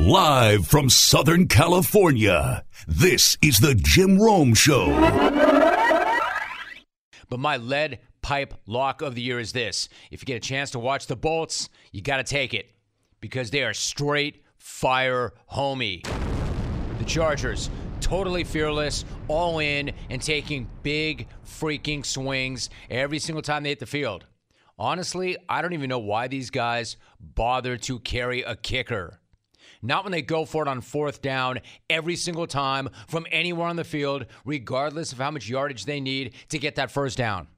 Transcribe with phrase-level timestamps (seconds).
[0.00, 4.86] Live from Southern California, this is the Jim Rome Show.
[7.28, 9.90] But my lead pipe lock of the year is this.
[10.10, 12.70] If you get a chance to watch the Bolts, you got to take it
[13.20, 16.02] because they are straight fire homie.
[16.98, 17.68] The Chargers,
[18.00, 23.86] totally fearless, all in, and taking big freaking swings every single time they hit the
[23.86, 24.24] field.
[24.78, 29.19] Honestly, I don't even know why these guys bother to carry a kicker.
[29.82, 33.76] Not when they go for it on fourth down every single time from anywhere on
[33.76, 37.48] the field, regardless of how much yardage they need to get that first down.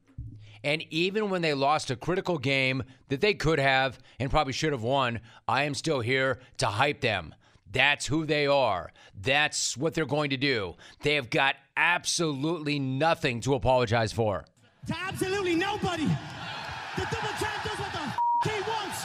[0.64, 4.72] And even when they lost a critical game that they could have and probably should
[4.72, 7.34] have won, I am still here to hype them.
[7.72, 8.92] That's who they are.
[9.20, 10.74] That's what they're going to do.
[11.00, 14.44] They have got absolutely nothing to apologize for.
[14.86, 16.04] To absolutely nobody.
[16.04, 19.04] The double champ does what the f- he wants.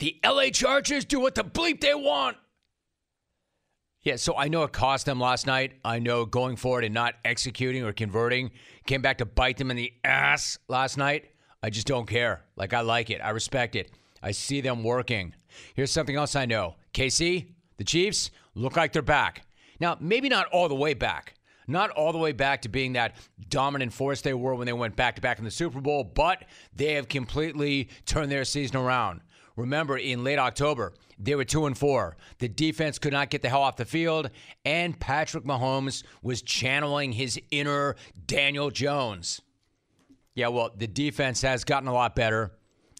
[0.00, 2.38] The LA Chargers do what the bleep they want.
[4.02, 5.74] Yeah, so I know it cost them last night.
[5.84, 8.50] I know going forward and not executing or converting
[8.86, 11.26] came back to bite them in the ass last night.
[11.62, 12.46] I just don't care.
[12.56, 13.20] Like, I like it.
[13.22, 13.90] I respect it.
[14.22, 15.34] I see them working.
[15.74, 19.46] Here's something else I know KC, the Chiefs, look like they're back.
[19.80, 21.34] Now, maybe not all the way back.
[21.66, 23.16] Not all the way back to being that
[23.50, 26.46] dominant force they were when they went back to back in the Super Bowl, but
[26.74, 29.20] they have completely turned their season around.
[29.56, 32.16] Remember, in late October, they were two and four.
[32.38, 34.30] The defense could not get the hell off the field,
[34.64, 39.40] and Patrick Mahomes was channeling his inner Daniel Jones.
[40.34, 42.52] Yeah, well, the defense has gotten a lot better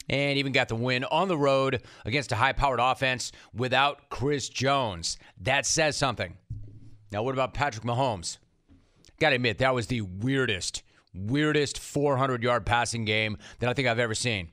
[0.08, 4.48] and even got the win on the road against a high powered offense without Chris
[4.48, 5.16] Jones.
[5.40, 6.36] That says something.
[7.12, 8.38] Now, what about Patrick Mahomes?
[9.20, 10.82] Gotta admit, that was the weirdest,
[11.14, 14.48] weirdest 400 yard passing game that I think I've ever seen.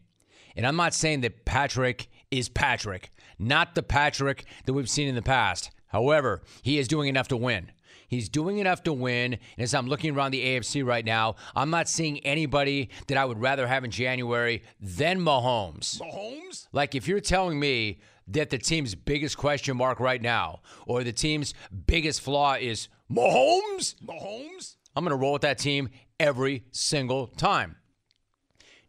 [0.57, 5.13] And I'm not saying that Patrick is Patrick, not the Patrick that we've seen in
[5.13, 5.69] the past.
[5.85, 7.71] However, he is doing enough to win.
[8.07, 9.33] He's doing enough to win.
[9.33, 13.25] And as I'm looking around the AFC right now, I'm not seeing anybody that I
[13.25, 16.01] would rather have in January than Mahomes.
[16.01, 16.67] Mahomes?
[16.71, 21.13] Like, if you're telling me that the team's biggest question mark right now, or the
[21.13, 21.53] team's
[21.85, 24.75] biggest flaw is Mahomes, Mahomes?
[24.95, 27.75] I'm going to roll with that team every single time.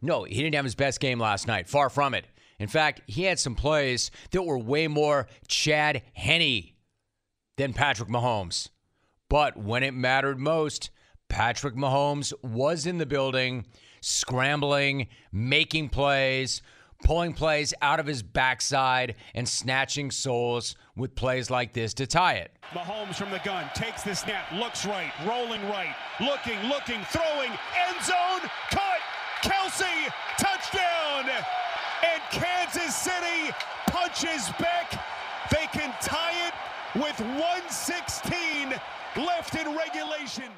[0.01, 1.67] No, he didn't have his best game last night.
[1.67, 2.25] Far from it.
[2.59, 6.73] In fact, he had some plays that were way more Chad Henne
[7.57, 8.69] than Patrick Mahomes.
[9.29, 10.89] But when it mattered most,
[11.29, 13.65] Patrick Mahomes was in the building,
[14.01, 16.61] scrambling, making plays,
[17.03, 22.35] pulling plays out of his backside, and snatching souls with plays like this to tie
[22.35, 22.51] it.
[22.71, 28.03] Mahomes from the gun takes the snap, looks right, rolling right, looking, looking, throwing, end
[28.03, 28.88] zone, cut,
[29.43, 31.29] Kelce, touchdown,
[32.03, 33.53] and Kansas City
[33.87, 35.03] punches back.
[35.49, 36.53] They can tie it
[36.95, 38.79] with 116
[39.15, 40.51] left in regulation.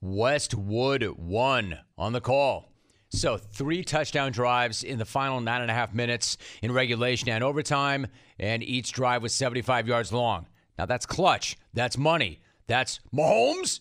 [0.00, 2.72] Westwood One on the call.
[3.08, 7.42] So, three touchdown drives in the final nine and a half minutes in regulation and
[7.42, 8.08] overtime,
[8.38, 10.46] and each drive was 75 yards long.
[10.78, 11.56] Now, that's clutch.
[11.72, 12.40] That's money.
[12.66, 13.80] That's Mahomes.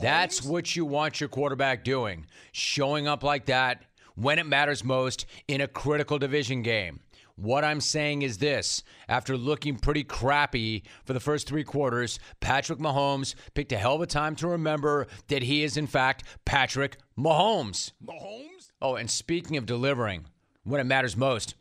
[0.00, 2.26] That's what you want your quarterback doing.
[2.52, 3.82] Showing up like that
[4.14, 7.00] when it matters most in a critical division game.
[7.36, 12.78] What I'm saying is this after looking pretty crappy for the first three quarters, Patrick
[12.78, 16.98] Mahomes picked a hell of a time to remember that he is, in fact, Patrick
[17.18, 17.92] Mahomes.
[18.04, 18.70] Mahomes?
[18.80, 20.26] Oh, and speaking of delivering,
[20.64, 21.54] when it matters most,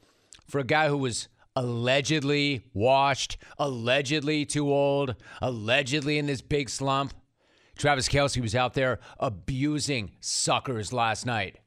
[0.48, 7.14] for a guy who was allegedly washed, allegedly too old, allegedly in this big slump,
[7.78, 11.58] Travis Kelce was out there abusing suckers last night.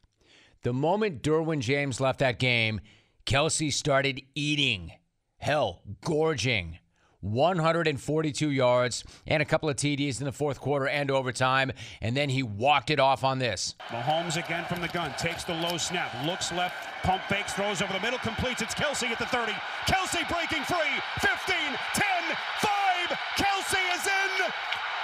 [0.63, 2.81] The moment Derwin James left that game,
[3.27, 4.93] Kelce started eating.
[5.39, 6.79] Hell, gorging.
[7.25, 11.73] 142 yards and a couple of TDs in the fourth quarter and overtime,
[12.03, 13.75] and then he walked it off on this.
[13.89, 17.95] Mahomes again from the gun, takes the low snap, looks left, pump fakes, throws over
[17.95, 18.61] the middle, completes.
[18.61, 19.53] It's Kelce at the 30.
[19.87, 21.01] Kelce breaking free.
[21.21, 21.57] 15,
[21.95, 22.05] 10,
[22.61, 23.19] 5.
[23.37, 24.53] Kelce is in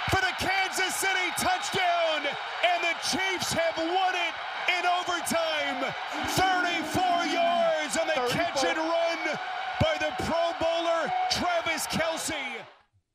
[0.09, 4.33] for the Kansas City touchdown, and the Chiefs have won it
[4.77, 5.91] in overtime.
[6.27, 7.03] 34
[7.33, 9.39] yards on the catch and run
[9.79, 12.35] by the Pro Bowler Travis Kelce.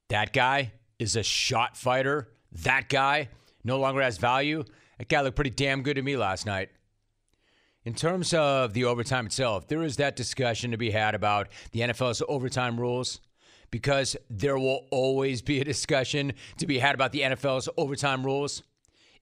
[0.08, 2.28] That guy is a shot fighter.
[2.62, 3.28] That guy
[3.62, 4.64] no longer has value.
[4.98, 6.70] That guy looked pretty damn good to me last night.
[7.84, 11.80] In terms of the overtime itself, there is that discussion to be had about the
[11.80, 13.20] NFL's overtime rules
[13.70, 18.64] because there will always be a discussion to be had about the NFL's overtime rules.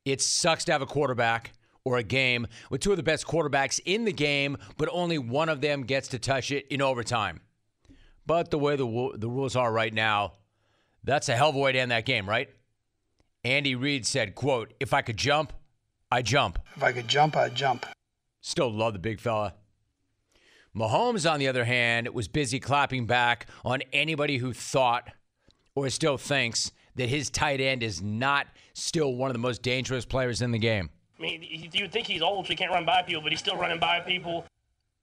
[0.05, 1.53] It sucks to have a quarterback
[1.85, 5.49] or a game with two of the best quarterbacks in the game, but only one
[5.49, 7.41] of them gets to touch it in overtime.
[8.27, 10.35] But the way the, the rules are right now,
[11.03, 12.49] that's a hell of a way to end that game, right?
[13.45, 15.53] Andy Reid said, quote, if I could jump,
[16.11, 16.59] I jump.
[16.77, 17.85] If I could jump, I'd jump.
[18.41, 19.55] Still love the big fella.
[20.75, 25.11] Mahomes, on the other hand, was busy clapping back on anybody who thought
[25.75, 30.05] or still thinks that his tight end is not still one of the most dangerous
[30.05, 30.91] players in the game.
[31.19, 33.39] I mean, you would think he's old, so he can't run by people, but he's
[33.39, 34.45] still running by people.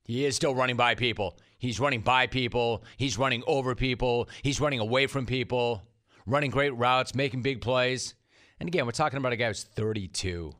[0.06, 1.38] He is still running by people.
[1.58, 2.84] He's running by people.
[2.98, 4.30] He's running over people.
[4.42, 5.84] He's running away from people,
[6.26, 8.16] running great routes, making big plays.
[8.60, 10.52] And again, we're talking about a guy who's 32.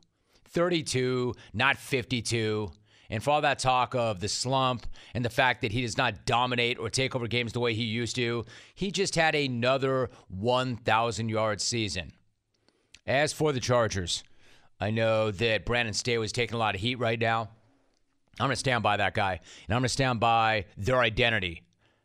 [0.48, 2.70] 32, not 52.
[3.10, 6.24] And for all that talk of the slump and the fact that he does not
[6.24, 8.44] dominate or take over games the way he used to,
[8.74, 12.12] he just had another 1,000 yard season.
[13.06, 14.22] As for the Chargers,
[14.80, 17.50] I know that Brandon Staley is taking a lot of heat right now.
[18.38, 21.62] I'm going to stand by that guy, and I'm going to stand by their identity.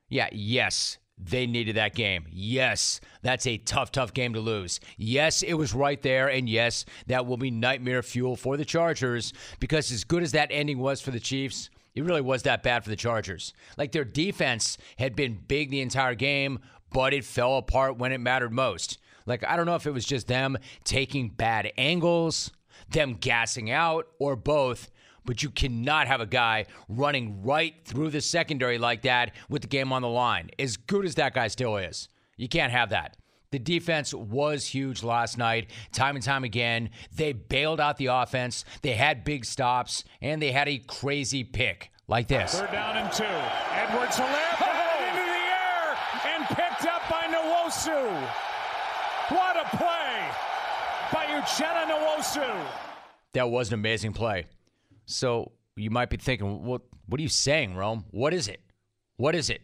[0.10, 2.26] Yeah, yes, they needed that game.
[2.32, 4.80] Yes, that's a tough, tough game to lose.
[4.98, 6.28] Yes, it was right there.
[6.28, 10.50] And yes, that will be nightmare fuel for the Chargers because, as good as that
[10.52, 13.54] ending was for the Chiefs, it really was that bad for the Chargers.
[13.78, 16.60] Like their defense had been big the entire game,
[16.92, 18.98] but it fell apart when it mattered most.
[19.28, 22.52] Like, I don't know if it was just them taking bad angles,
[22.90, 24.90] them gassing out, or both
[25.28, 29.68] but you cannot have a guy running right through the secondary like that with the
[29.68, 30.50] game on the line.
[30.58, 32.08] As good as that guy still is,
[32.38, 33.18] you can't have that.
[33.52, 36.90] The defense was huge last night, time and time again.
[37.16, 38.66] They bailed out the offense.
[38.82, 42.60] They had big stops, and they had a crazy pick like this.
[42.60, 43.24] Third down and two.
[43.24, 45.98] Edwards Helaire oh, into the air
[46.36, 48.47] and picked up by Nwosu.
[51.12, 52.66] By Uchenna Nwosu.
[53.34, 54.48] That was an amazing play.
[55.06, 58.06] So you might be thinking, what, what are you saying, Rome?
[58.12, 58.62] What is it?
[59.18, 59.62] What is it?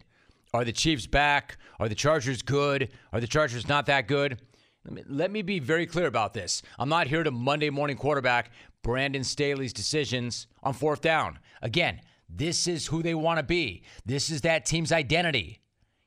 [0.54, 1.58] Are the Chiefs back?
[1.80, 2.90] Are the Chargers good?
[3.12, 4.40] Are the Chargers not that good?
[4.86, 6.62] Let me, let me be very clear about this.
[6.78, 8.52] I'm not here to Monday morning quarterback
[8.84, 11.40] Brandon Staley's decisions on fourth down.
[11.62, 13.84] Again, this is who they want to be.
[14.06, 15.60] This is that team's identity.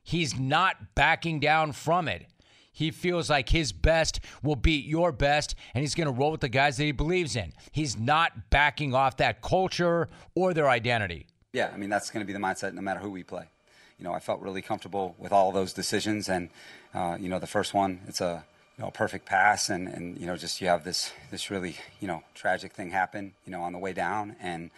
[0.03, 2.27] He's not backing down from it.
[2.77, 6.41] He feels like his best will beat your best, and he's going to roll with
[6.41, 7.53] the guys that he believes in.
[7.71, 11.25] He's not backing off that culture or their identity.
[11.53, 13.45] Yeah, I mean, that's going to be the mindset no matter who we play.
[13.97, 16.51] You know, I felt really comfortable with all those decisions, and,
[16.93, 18.45] uh, you know, the first one, it's a,
[18.77, 22.07] you know, perfect pass, and, and, you know, just you have this, this really, you
[22.07, 24.69] know, tragic thing happen, you know, on the way down, and,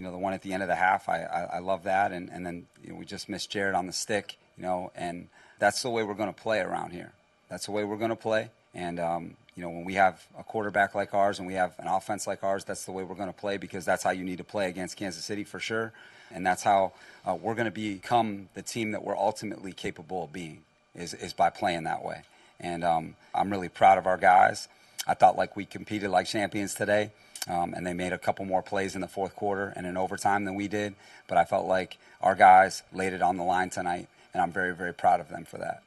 [0.00, 2.10] you know, the one at the end of the half, I, I, I love that,
[2.10, 5.28] and, and then you know, we just missed Jared on the stick, you know, and
[5.60, 7.12] that's the way we're going to play around here.
[7.54, 8.50] That's the way we're going to play.
[8.74, 11.86] And, um, you know, when we have a quarterback like ours and we have an
[11.86, 14.38] offense like ours, that's the way we're going to play because that's how you need
[14.38, 15.92] to play against Kansas City for sure.
[16.32, 20.32] And that's how uh, we're going to become the team that we're ultimately capable of
[20.32, 20.62] being,
[20.96, 22.22] is, is by playing that way.
[22.58, 24.66] And um, I'm really proud of our guys.
[25.06, 27.12] I thought like we competed like champions today.
[27.46, 30.44] Um, and they made a couple more plays in the fourth quarter and in overtime
[30.44, 30.96] than we did.
[31.28, 34.74] But I felt like our guys laid it on the line tonight, and I'm very,
[34.74, 35.84] very proud of them for that.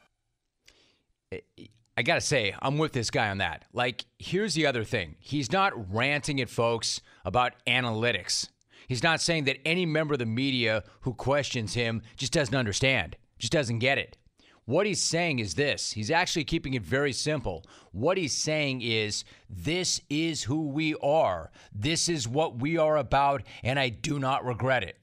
[1.32, 3.64] I got to say, I'm with this guy on that.
[3.72, 8.48] Like, here's the other thing he's not ranting at folks about analytics.
[8.86, 13.16] He's not saying that any member of the media who questions him just doesn't understand,
[13.38, 14.16] just doesn't get it.
[14.64, 17.64] What he's saying is this he's actually keeping it very simple.
[17.92, 23.42] What he's saying is, this is who we are, this is what we are about,
[23.62, 24.98] and I do not regret it.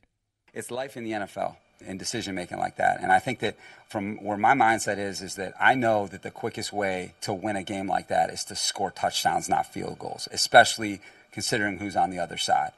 [0.53, 3.01] It's life in the NFL in decision making like that.
[3.01, 3.55] And I think that
[3.89, 7.55] from where my mindset is, is that I know that the quickest way to win
[7.55, 11.01] a game like that is to score touchdowns, not field goals, especially
[11.31, 12.71] considering who's on the other side.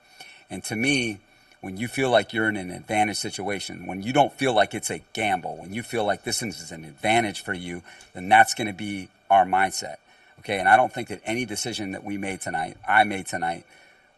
[0.50, 1.20] And to me,
[1.62, 4.90] when you feel like you're in an advantage situation, when you don't feel like it's
[4.90, 7.82] a gamble, when you feel like this is an advantage for you,
[8.14, 9.96] then that's going to be our mindset.
[10.40, 10.60] Okay.
[10.60, 13.66] And I don't think that any decision that we made tonight, I made tonight,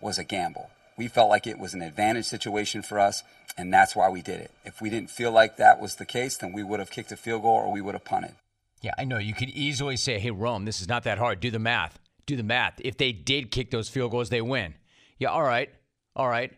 [0.02, 0.70] was a gamble.
[1.00, 3.24] We felt like it was an advantage situation for us,
[3.58, 4.52] and that's why we did it.
[4.66, 7.16] If we didn't feel like that was the case, then we would have kicked a
[7.16, 8.36] field goal or we would have punted.
[8.82, 9.18] Yeah, I know.
[9.18, 11.40] You could easily say, hey, Rome, this is not that hard.
[11.40, 11.98] Do the math.
[12.26, 12.82] Do the math.
[12.84, 14.74] If they did kick those field goals, they win.
[15.20, 15.70] Yeah, all right.
[16.18, 16.52] All right.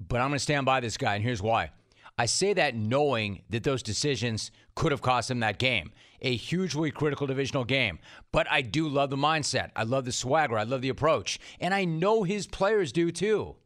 [0.00, 1.70] But I'm going to stand by this guy, and here's why.
[2.16, 5.92] I say that knowing that those decisions could have cost him that game.
[6.22, 7.98] A hugely critical divisional game.
[8.32, 9.70] But I do love the mindset.
[9.76, 10.56] I love the swagger.
[10.56, 11.38] I love the approach.
[11.60, 13.56] And I know his players do too.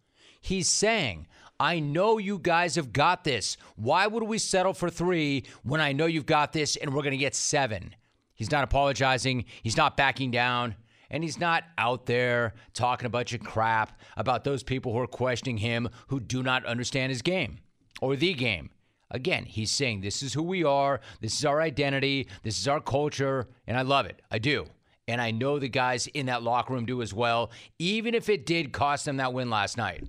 [0.47, 1.27] He's saying,
[1.59, 3.57] I know you guys have got this.
[3.75, 7.11] Why would we settle for three when I know you've got this and we're going
[7.11, 7.97] to get seven?
[8.33, 9.47] He's not apologizing.
[9.65, 10.77] He's not backing down.
[11.11, 15.09] And he's not out there talking a bunch of crap about those people who are
[15.09, 17.59] questioning him who do not understand his game
[18.01, 18.71] or the game.
[19.11, 22.81] Again, he's saying this is who we are, this is our identity, this is our
[22.81, 24.23] culture, and I love it.
[24.31, 24.67] I do.
[25.09, 27.51] And I know the guys in that locker room do as well,
[27.81, 30.05] even if it did cost them that win last night.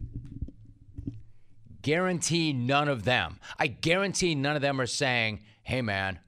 [1.88, 3.40] Guarantee none of them.
[3.58, 6.20] I guarantee none of them are saying, hey, man,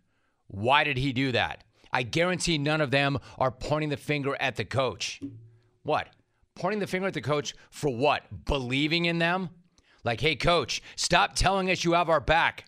[0.47, 1.65] why did he do that?
[1.91, 5.19] I guarantee none of them are pointing the finger at the coach.
[5.83, 6.07] What?
[6.55, 8.23] Pointing the finger at the coach for what?
[8.45, 9.49] Believing in them?
[10.05, 12.63] Like, hey, coach, stop telling us you have our back.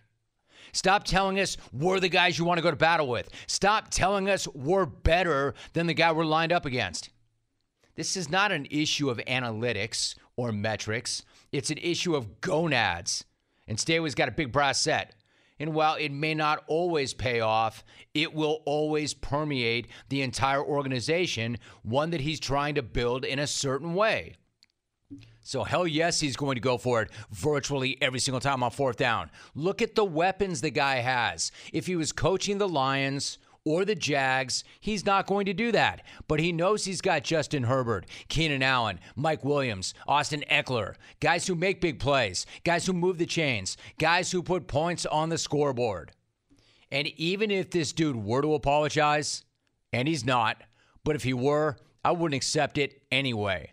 [0.74, 3.30] Stop telling us we're the guys you want to go to battle with.
[3.46, 7.08] Stop telling us we're better than the guy we're lined up against.
[7.94, 13.24] This is not an issue of analytics or metrics, it's an issue of gonads.
[13.68, 15.14] And Staley's got a big brass set.
[15.60, 21.58] And while it may not always pay off, it will always permeate the entire organization,
[21.82, 24.34] one that he's trying to build in a certain way.
[25.44, 28.96] So, hell yes, he's going to go for it virtually every single time on fourth
[28.96, 29.30] down.
[29.54, 31.52] Look at the weapons the guy has.
[31.72, 36.02] If he was coaching the Lions or the Jags, he's not going to do that.
[36.28, 41.54] But he knows he's got Justin Herbert, Keenan Allen, Mike Williams, Austin Ekeler, guys who
[41.54, 46.12] make big plays, guys who move the chains, guys who put points on the scoreboard.
[46.90, 49.44] And even if this dude were to apologize,
[49.92, 50.62] and he's not,
[51.04, 53.72] but if he were, I wouldn't accept it anyway.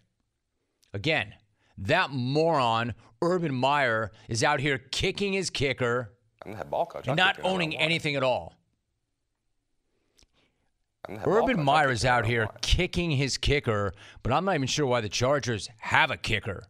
[0.93, 1.34] Again,
[1.77, 6.12] that moron, Urban Meyer, is out here kicking his kicker
[6.46, 7.08] I'm the head ball coach.
[7.08, 8.53] and not kick it whenever I owning anything at all.
[8.53, 10.96] I'm the head ball coach.
[11.25, 15.09] Urban Meyer is out here kicking his kicker, but I'm not even sure why the
[15.09, 16.63] Chargers have a kicker.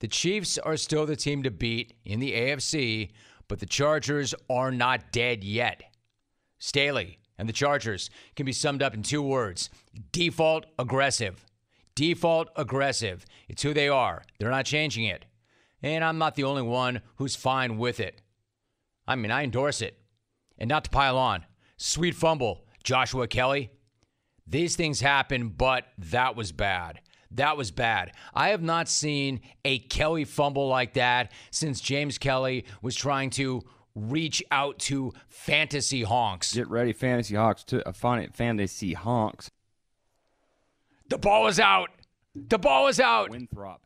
[0.00, 3.10] The Chiefs are still the team to beat in the AFC,
[3.48, 5.82] but the Chargers are not dead yet.
[6.58, 9.70] Staley and the Chargers can be summed up in two words
[10.12, 11.44] default aggressive.
[11.94, 13.24] Default aggressive.
[13.48, 14.24] It's who they are.
[14.38, 15.24] They're not changing it.
[15.82, 18.20] And I'm not the only one who's fine with it.
[19.06, 19.98] I mean, I endorse it.
[20.58, 21.44] And not to pile on,
[21.76, 23.70] sweet fumble, Joshua Kelley.
[24.46, 27.00] These things happen, but that was bad.
[27.30, 28.12] That was bad.
[28.32, 33.62] I have not seen a Kelly fumble like that since James Kelly was trying to
[33.94, 36.54] reach out to fantasy honks.
[36.54, 37.64] Get ready, Fantasy Hawks.
[37.64, 39.50] To, uh, fantasy Honks.
[41.08, 41.90] The ball is out.
[42.34, 43.30] The ball is out.
[43.30, 43.82] Winthrop.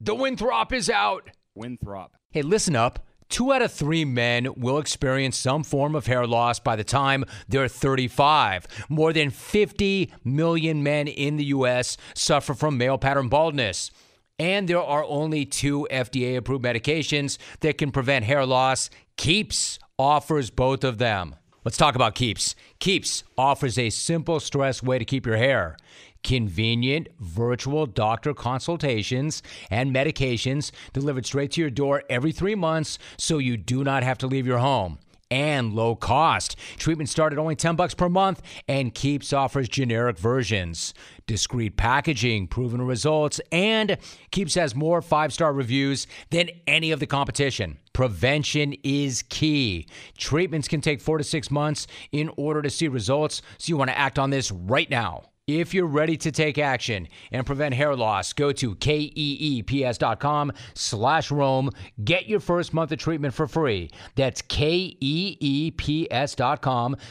[0.00, 1.30] The Winthrop is out.
[1.54, 2.16] Winthrop.
[2.30, 3.06] Hey, listen up.
[3.32, 7.24] Two out of three men will experience some form of hair loss by the time
[7.48, 8.66] they're 35.
[8.90, 11.96] More than 50 million men in the U.S.
[12.14, 13.90] suffer from male pattern baldness.
[14.38, 18.90] And there are only two FDA approved medications that can prevent hair loss.
[19.16, 21.34] Keeps offers both of them.
[21.64, 22.54] Let's talk about Keeps.
[22.80, 25.78] Keeps offers a simple, stress way to keep your hair
[26.22, 33.38] convenient virtual doctor consultations and medications delivered straight to your door every three months so
[33.38, 34.98] you do not have to leave your home
[35.32, 36.56] and low cost.
[36.76, 40.92] Treatment start at only 10 bucks per month and Keeps offers generic versions.
[41.26, 43.96] Discreet packaging, proven results, and
[44.30, 47.78] Keeps has more five-star reviews than any of the competition.
[47.94, 49.86] Prevention is key.
[50.18, 53.88] Treatments can take 4 to 6 months in order to see results, so you want
[53.88, 55.31] to act on this right now.
[55.48, 61.70] If you're ready to take action and prevent hair loss, go to keeps.com slash Rome.
[62.04, 63.90] Get your first month of treatment for free.
[64.14, 64.96] That's keeps.com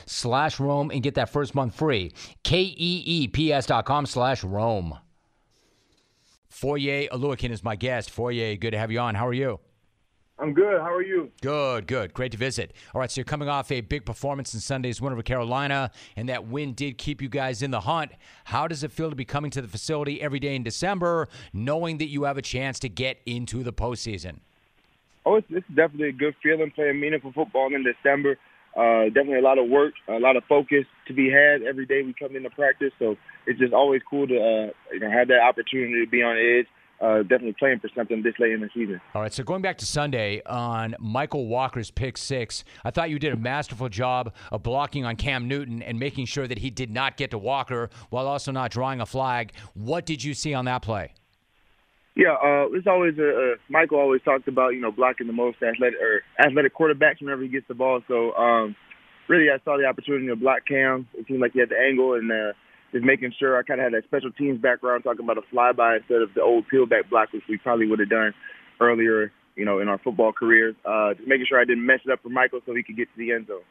[0.06, 2.14] slash Rome and get that first month free.
[2.44, 4.98] Keeps.com slash Rome.
[6.48, 8.10] Foye Oluokun is my guest.
[8.10, 9.16] Foyer, good to have you on.
[9.16, 9.60] How are you?
[10.42, 10.82] I'm good.
[10.82, 11.32] How are you?
[11.42, 12.16] Good, good.
[12.16, 12.74] Great to visit.
[12.96, 16.28] All right, so you're coming off a big performance in Sunday's win over Carolina, and
[16.30, 18.12] that win did keep you guys in the hunt.
[18.46, 22.00] How does it feel to be coming to the facility every day in December, knowing
[22.00, 24.40] that you have a chance to get into the postseason?
[25.28, 28.40] Oh, it's, it's definitely a good feeling playing meaningful football in December.
[28.76, 32.02] Uh, definitely a lot of work, a lot of focus to be had every day
[32.02, 32.94] we come into practice.
[32.98, 36.36] So it's just always cool to uh, you know have that opportunity to be on
[36.36, 36.68] edge.
[37.02, 39.02] Uh, definitely playing for something this late in the season.
[39.16, 43.18] All right, so going back to Sunday on Mykal Walker's pick six, I thought you
[43.18, 46.92] did a masterful job of blocking on Cam Newton and making sure that he did
[46.92, 49.54] not get to Walker while also not drawing a flag.
[49.74, 51.14] What did you see on that play?
[52.16, 55.58] Yeah, uh, it's always a, uh, Michael always talked about you know blocking the most
[55.64, 58.02] athletic or athletic quarterbacks whenever he gets the ball.
[58.08, 58.76] So um,
[59.28, 61.08] really, I saw the opportunity to block Cam.
[61.16, 62.54] It seemed like he had the angle and uh,
[62.92, 65.98] just making sure I kind of had that special teams background, talking about a flyby
[65.98, 68.34] instead of the old peel back block, which we probably would have done
[68.80, 70.76] earlier, you know, in our football careers.
[70.86, 73.06] Uh, just making sure I didn't mess it up for Mykal so he could get
[73.14, 73.62] to the end zone.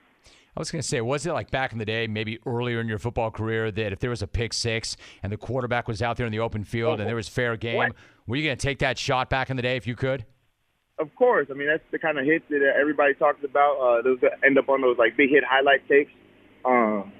[0.56, 2.88] I was going to say, was it like back in the day, maybe earlier in
[2.88, 6.16] your football career, that if there was a pick six and the quarterback was out
[6.16, 7.92] there in the open field and there was fair game, What?
[8.26, 10.24] were you going to take that shot back in the day if you could?
[10.98, 11.46] of course.
[11.50, 13.78] I mean, that's the kind of hits that everybody talks about.
[13.78, 16.10] Uh, those that end up on those like big hit highlight takes.
[16.64, 17.10] Um,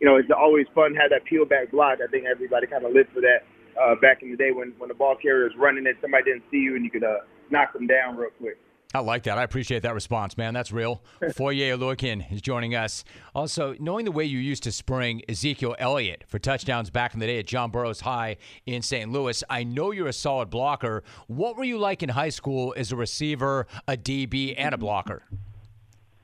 [0.00, 1.98] you know, it's always fun to have that peel back block.
[2.02, 3.44] I think everybody kind of lived for that
[3.80, 6.44] uh, back in the day when when the ball carrier was running and somebody didn't
[6.50, 7.18] see you and you could uh,
[7.50, 8.58] knock them down real quick.
[8.94, 9.38] I like that.
[9.38, 10.54] I appreciate that response, man.
[10.54, 11.02] That's real.
[11.34, 13.04] Foye Oluokun is joining us.
[13.34, 17.26] Also, knowing the way you used to spring Ezekiel Elliott for touchdowns back in the
[17.26, 18.36] day at John Burroughs High
[18.66, 19.10] in St.
[19.10, 21.02] Louis, I know you're a solid blocker.
[21.26, 25.24] What were you like in high school as a receiver, a DB, and a blocker?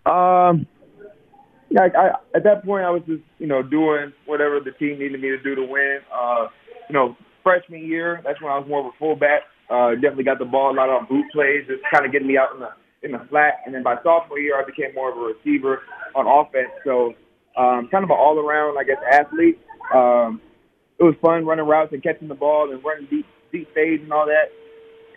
[0.06, 0.68] Um,
[1.70, 5.20] yeah, I, at that point, I was just you know doing whatever the team needed
[5.20, 5.98] me to do to win.
[6.12, 6.48] Uh,
[6.88, 9.42] you know, freshman year, that's when I was more of a fullback.
[9.70, 12.36] Uh, definitely got the ball a lot on boot plays, just kind of getting me
[12.36, 12.70] out in the
[13.02, 13.62] in the flat.
[13.64, 15.82] And then by sophomore year, I became more of a receiver
[16.14, 16.74] on offense.
[16.84, 17.14] So
[17.56, 19.58] um, kind of an all around, I guess, athlete.
[19.94, 20.40] Um,
[20.98, 24.12] it was fun running routes and catching the ball and running deep deep fades and
[24.12, 24.50] all that.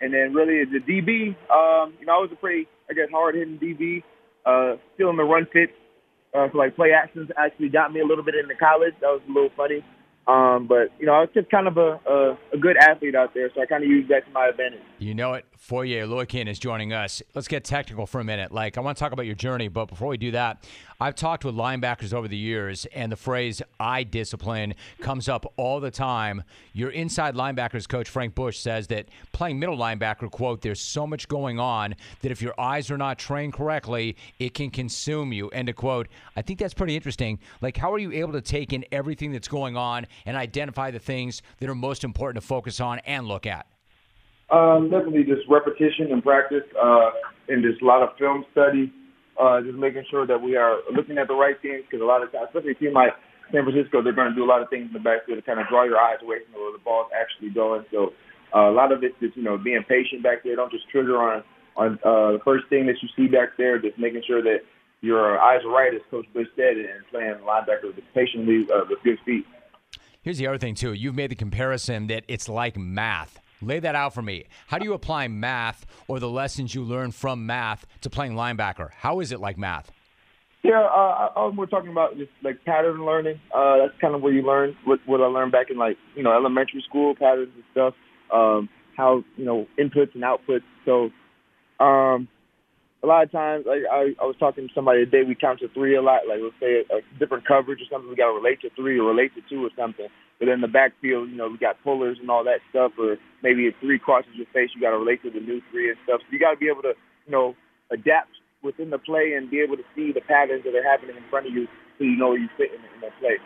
[0.00, 3.34] And then really the DB, um, you know, I was a pretty, I guess, hard
[3.34, 4.02] hitting DB.
[4.46, 5.70] Uh, still in the run fit.
[6.34, 8.94] Uh, so like play actions actually got me a little bit into college.
[9.00, 9.84] That was a little funny.
[10.26, 13.34] Um, but you know, I was just kind of a, a, a good athlete out
[13.34, 14.80] there, so I kind of used that to my advantage.
[15.04, 15.44] You know it.
[15.58, 17.22] Foye Oluokun is joining us.
[17.34, 18.52] Let's get technical for a minute.
[18.52, 20.64] Like I want to talk about your journey, but before we do that,
[20.98, 25.78] I've talked with linebackers over the years, and the phrase "eye discipline" comes up all
[25.78, 26.42] the time.
[26.72, 31.28] Your inside linebackers coach Frank Bush says that playing middle linebacker, quote, "There's so much
[31.28, 35.68] going on that if your eyes are not trained correctly, it can consume you." End
[35.68, 36.08] of quote.
[36.34, 37.40] I think that's pretty interesting.
[37.60, 40.98] Like, how are you able to take in everything that's going on and identify the
[40.98, 43.66] things that are most important to focus on and look at?
[44.54, 47.10] Um, definitely just repetition and practice, uh,
[47.48, 48.92] and just a lot of film study.
[49.34, 52.22] Uh, just making sure that we are looking at the right things because a lot
[52.22, 53.10] of times, especially a team like
[53.50, 55.58] San Francisco, they're going to do a lot of things in the backfield to kind
[55.58, 57.82] of draw your eyes away from where the ball's actually going.
[57.90, 58.14] So
[58.54, 60.54] uh, a lot of it's just you know being patient back there.
[60.54, 61.42] Don't just trigger on
[61.76, 63.82] on uh, the first thing that you see back there.
[63.82, 64.62] Just making sure that
[65.00, 69.18] your eyes are right, as Coach Bush said, and playing linebacker patiently uh, with good
[69.26, 69.44] feet.
[70.22, 70.92] Here's the other thing too.
[70.92, 73.40] You've made the comparison that it's like math.
[73.62, 74.44] Lay that out for me.
[74.66, 78.90] How do you apply math or the lessons you learn from math to playing linebacker?
[78.92, 79.90] How is it like math?
[80.62, 83.38] Yeah, uh, was more talking about just like pattern learning.
[83.54, 86.22] Uh, that's kind of where you learn what, what I learned back in like you
[86.22, 87.94] know elementary school patterns and stuff.
[88.32, 90.62] Um, how you know inputs and outputs.
[90.86, 91.10] So
[91.84, 92.28] um,
[93.04, 95.68] a lot of times, like I, I was talking to somebody today, we count to
[95.68, 96.26] three a lot.
[96.26, 98.98] Like let's say a, a different coverage or something, we got to relate to three
[98.98, 100.08] or relate to two or something.
[100.40, 103.66] But in the backfield, you know, we got pullers and all that stuff, or maybe
[103.66, 106.22] if three crosses your face, you got to relate to the new three and stuff.
[106.22, 106.94] So you got to be able to,
[107.26, 107.54] you know,
[107.92, 108.30] adapt
[108.62, 111.46] within the play and be able to see the patterns that are happening in front
[111.46, 113.36] of you, so you know where you fit in, in that play.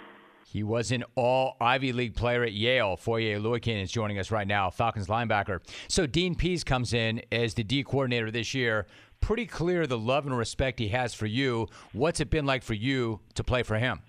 [0.50, 2.96] He was an all Ivy League player at Yale.
[2.96, 5.60] Foye Oluokun is joining us right now, Falcons linebacker.
[5.88, 8.86] So Dean Pees comes in as the D coordinator this year
[9.20, 11.68] pretty clear the love and respect he has for you.
[11.92, 14.00] What's it been like for you to play for him?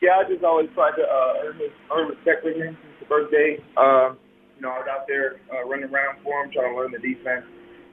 [0.00, 1.70] Yeah, I just always tried to uh, earn, his,
[2.16, 3.62] respect for him since the first day.
[3.76, 4.18] Um,
[4.56, 6.98] you know, I was out there uh, running around for him, trying to learn the
[6.98, 7.46] defense.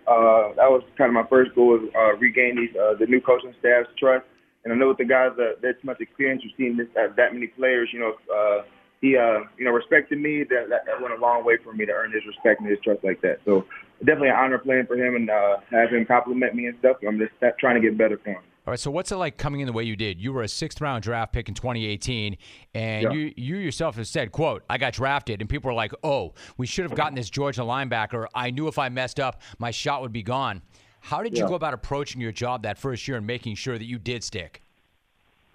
[0.09, 3.21] Uh, that was kind of my first goal was uh, regain these uh, the new
[3.21, 4.25] coaching staff's trust.
[4.65, 7.33] And I know with the guys that that's much experience, you've seen this uh, that
[7.33, 7.89] many players.
[7.93, 8.65] You know, uh,
[9.01, 10.43] he uh, you know respected me.
[10.43, 12.79] That, that that went a long way for me to earn his respect and his
[12.83, 13.39] trust like that.
[13.45, 13.65] So
[13.99, 16.97] definitely an honor playing for him and uh, have him compliment me and stuff.
[17.07, 18.41] I'm just trying to get better for him.
[18.67, 20.21] All right, so what's it like coming in the way you did?
[20.21, 22.38] You were a sixth round draft pick in 2018,
[22.75, 23.12] and yeah.
[23.12, 26.67] you you yourself have said, "quote I got drafted," and people were like, "Oh, we
[26.67, 28.27] should have gotten this Georgia linebacker.
[28.35, 30.62] I knew if I messed up, my shot would be gone."
[31.01, 33.85] How did you go about approaching your job that first year and making sure that
[33.85, 34.62] you did stick?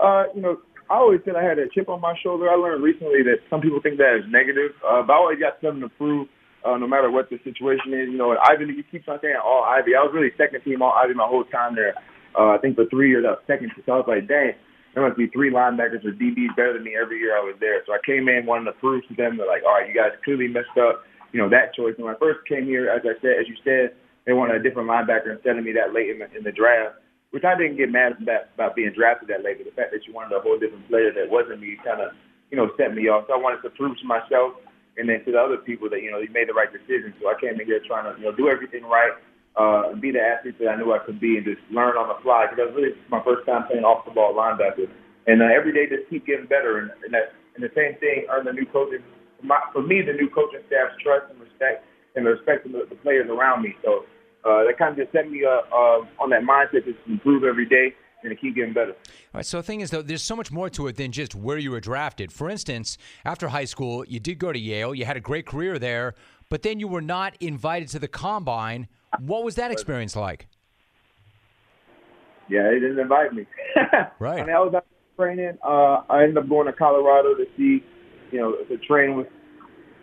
[0.01, 0.59] Uh, you know,
[0.91, 2.51] I always said I had a chip on my shoulder.
[2.51, 5.57] I learned recently that some people think that is negative, uh, but I always got
[5.65, 6.29] something to prove
[6.65, 8.13] uh, no matter what the situation is.
[8.13, 9.97] You know, Ivy League, you keep on saying all Ivy.
[9.97, 11.95] I was really second team all Ivy my whole time there.
[12.37, 13.73] Uh, I think for three years I was second.
[13.87, 14.53] So I was like, dang,
[14.93, 17.81] there must be three linebackers or DBs better than me every year I was there.
[17.87, 20.13] So I came in wanting to prove to them that like, all right, you guys
[20.25, 21.05] clearly messed up.
[21.33, 21.95] You know that choice.
[21.99, 24.89] When I first came here, as I said, as you said, they wanted a different
[24.89, 27.03] linebacker instead of me that late in the, in the draft.
[27.35, 30.07] Which I didn't get mad about, about being drafted that late, but the fact that
[30.07, 32.15] you wanted a whole different player that wasn't me kind of,
[32.51, 33.27] you know, set me off.
[33.27, 34.55] So I wanted to prove to myself
[34.97, 37.11] and then to the other people that you know you made the right decision.
[37.19, 39.19] So I came in here trying to you know do everything right,
[39.59, 42.19] uh, be the athlete that I knew I could be, and just learn on the
[42.23, 42.47] fly.
[42.47, 44.87] Because that was really my first time playing off the ball linebacker,
[45.27, 46.79] and uh, every day just keep getting better.
[46.79, 49.03] And, and that and the same thing earn the new coaching.
[49.41, 51.83] For, my, for me, the new coaching staff's trust and respect,
[52.15, 53.75] and the respect of the, the players around me.
[53.83, 54.07] So
[54.45, 57.67] uh, that kind of just set me uh, uh, on that mindset to improve every
[57.67, 58.93] day and to keep getting better.
[58.93, 58.97] All
[59.35, 59.47] right.
[59.47, 61.71] So the thing is, though, there's so much more to it than just where you
[61.71, 62.33] were drafted.
[62.33, 64.95] For instance, after high school, you did go to Yale.
[64.95, 66.15] You had a great career there,
[66.49, 70.49] but then you were not invited to the combine What was that experience like?
[72.49, 73.47] Yeah, they didn't invite me.
[74.19, 74.41] Right.
[74.41, 75.59] I mean, I was out training.
[75.63, 77.85] Uh, I ended up going to Colorado to see,
[78.31, 79.27] you know, to train with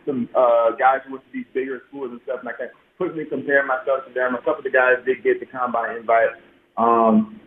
[0.05, 2.39] some uh, guys who went to these bigger schools and stuff.
[2.41, 2.71] And I of
[3.01, 4.35] quickly compared myself to them.
[4.35, 6.37] A couple of the guys did get the combine invite.
[6.77, 7.39] Um,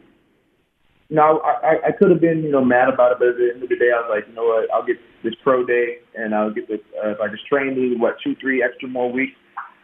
[1.09, 1.31] you I,
[1.63, 3.69] I, I could have been, you know, mad about it, but at the end of
[3.69, 6.53] the day, I was like, you know what, I'll get this pro day, and I'll
[6.53, 6.81] get this.
[6.99, 9.37] Uh, if I just train these, what, two, three extra more weeks,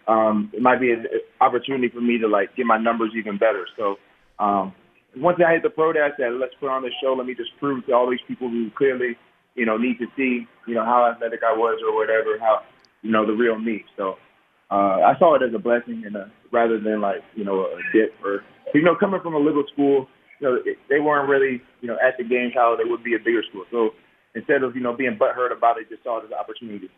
[0.08, 1.06] um, it might be an
[1.40, 3.66] opportunity for me to like get my numbers even better.
[3.76, 3.96] So,
[4.40, 4.74] um,
[5.16, 7.14] once I hit the pro day, I said, let's put on this show.
[7.14, 9.16] Let me just prove to all these people who clearly,
[9.54, 12.62] you know, need to see, you know, how athletic I was or whatever, how,
[13.02, 13.84] you know, the real me.
[13.96, 14.18] So,
[14.70, 17.78] uh, I saw it as a blessing and a, rather than like, you know, a
[17.92, 20.06] dip or, you know, coming from a little school,
[20.40, 23.14] you know, it, they weren't really, you know, at the games how they would be
[23.14, 23.64] a bigger school.
[23.70, 23.90] So
[24.34, 26.88] instead of, you know, being butthurt about it, just saw it as an opportunity.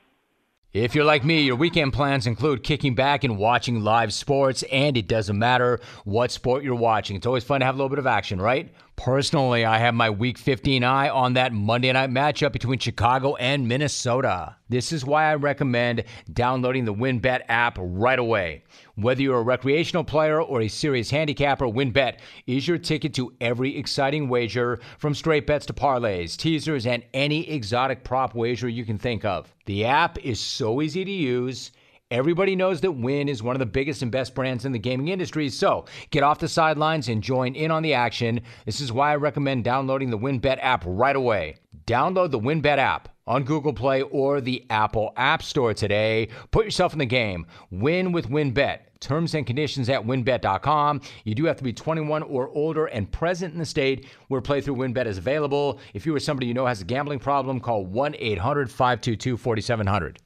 [0.73, 4.97] If you're like me, your weekend plans include kicking back and watching live sports, and
[4.97, 7.15] it doesn't matter what sport you're watching.
[7.15, 8.73] It's always fun to have a little bit of action, right?
[9.03, 13.67] Personally, I have my Week 15 eye on that Monday night matchup between Chicago and
[13.67, 14.55] Minnesota.
[14.69, 18.63] This is why I recommend downloading the WynnBET app right away.
[18.95, 23.77] Whether you're a recreational player or a serious handicapper, WynnBET is your ticket to every
[23.77, 28.99] exciting wager from straight bets to parlays, teasers, and any exotic prop wager you can
[28.99, 29.53] think of.
[29.67, 31.73] The app is so easy to use.
[32.13, 35.09] Everybody knows that Wynn is one of the biggest and best brands in the gaming
[35.09, 38.43] industry, so get off the sidelines and join in on the action.
[38.67, 41.57] This is why I recommend downloading the WynnBET app right away.
[41.87, 46.29] Download the WynnBET app on Google Play or the Apple App Store today.
[46.51, 47.47] Put yourself in the game.
[47.71, 48.81] Win with WynnBET.
[49.01, 51.01] Terms and conditions at wynnbet.com.
[51.25, 54.77] You do have to be 21 or older and present in the state where playthrough
[54.77, 55.81] WynnBET is available.
[55.95, 60.19] If you or somebody you know has a gambling problem, call 1 800 522 4700.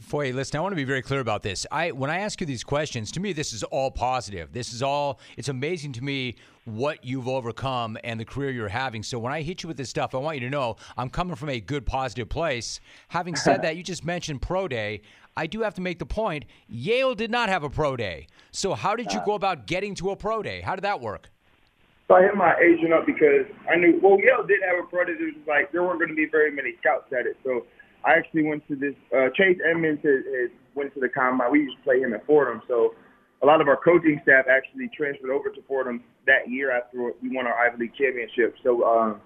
[0.00, 1.64] Foye, listen, I want to be very clear about this.
[1.72, 4.52] I when I ask you these questions, to me this is all positive.
[4.52, 9.02] This is all it's amazing to me what you've overcome and the career you're having.
[9.02, 11.34] So when I hit you with this stuff, I want you to know I'm coming
[11.34, 12.80] from a good positive place.
[13.08, 15.00] Having said that, you just mentioned pro day.
[15.34, 18.26] I do have to make the point, Yale did not have a pro day.
[18.50, 19.36] So how did you go uh.
[19.36, 20.60] about getting to a pro day?
[20.60, 21.30] How did that work?
[22.08, 25.04] So I hit my agent up because I knew, well, Yale did have a pro
[25.04, 25.12] day.
[25.12, 27.36] It was like there weren't going to be very many scouts at it.
[27.42, 27.66] So
[28.06, 28.94] I actually went to this.
[29.10, 31.50] Uh, Chase Edmonds has, has went to the combine.
[31.50, 32.94] We used to play him at Fordham, so
[33.42, 37.34] a lot of our coaching staff actually transferred over to Fordham that year after we
[37.34, 38.54] won our Ivy League championship.
[38.62, 39.20] So um,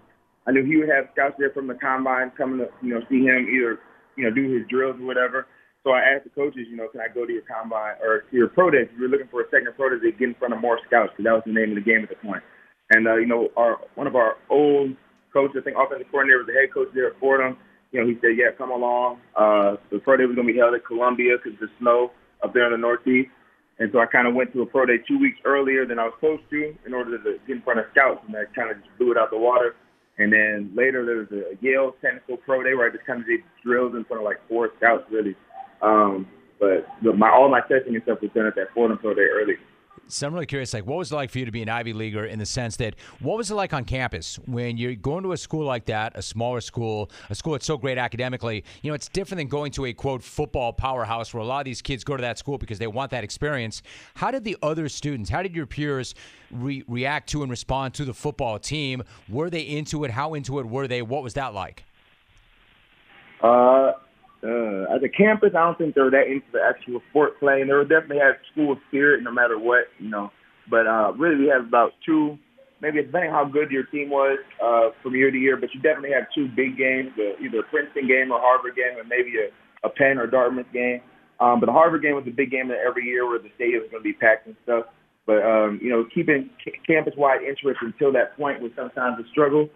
[0.49, 3.21] I knew he would have scouts there from the combine coming to you know see
[3.21, 3.85] him either
[4.17, 5.47] you know do his drills or whatever.
[5.85, 8.37] So I asked the coaches, you know, can I go to your combine or to
[8.37, 8.85] your pro day?
[8.85, 11.13] If you're looking for a second pro day, to get in front of more scouts
[11.17, 12.45] because that was the name of the game at the point.
[12.91, 14.97] And uh, you know, our one of our old
[15.33, 17.57] coaches, I think offensive coordinator was the head coach there at Fordham
[17.93, 19.19] you know, he said, yeah, come along.
[19.37, 22.55] Uh, the pro day was going to be held at Columbia because the snow up
[22.55, 23.31] there in the Northeast.
[23.79, 26.05] And so I kind of went to a pro day two weeks earlier than I
[26.05, 28.77] was supposed to in order to get in front of scouts, and that kind of
[28.77, 29.75] just blew it out the water.
[30.19, 33.27] And then later there was a Yale technical pro day where I just kind of
[33.27, 35.35] did drills in front of like four scouts, really.
[35.81, 36.29] Um,
[36.61, 39.27] but the, my all my testing and stuff was done at that Fordham pro day
[39.33, 39.57] early.
[40.13, 41.93] So I'm really curious, like, what was it like for you to be an Ivy
[41.93, 45.33] Leaguer in the sense that what was it like on campus when you're going to
[45.33, 48.65] a school like that, a smaller school, a school that's so great academically?
[48.83, 51.65] You know, it's different than going to a quote football powerhouse where a lot of
[51.65, 53.83] these kids go to that school because they want that experience.
[54.15, 56.15] How did the other students, how did your peers
[56.51, 59.03] re- react to and respond to the football team?
[59.29, 60.11] Were they into it?
[60.11, 61.03] How into it were they?
[61.03, 61.85] What was that like?
[63.43, 63.93] Uh,
[64.43, 67.69] uh, as a campus, I don't think they're that into the actual sport playing.
[67.69, 70.31] They would definitely have school spirit no matter what, you know.
[70.71, 72.39] But uh, really, we have about two,
[72.81, 76.13] maybe depending how good your team was uh, from year to year, but you definitely
[76.13, 79.87] have two big games, uh, either a Princeton game or Harvard game, or maybe a,
[79.87, 81.01] a Penn or Dartmouth game.
[81.41, 83.91] Um, but the Harvard game was a big game every year where the stadium was
[83.91, 84.87] going to be packed and stuff.
[85.27, 89.69] But um, you know, keeping c- campus-wide interest until that point was sometimes a struggle.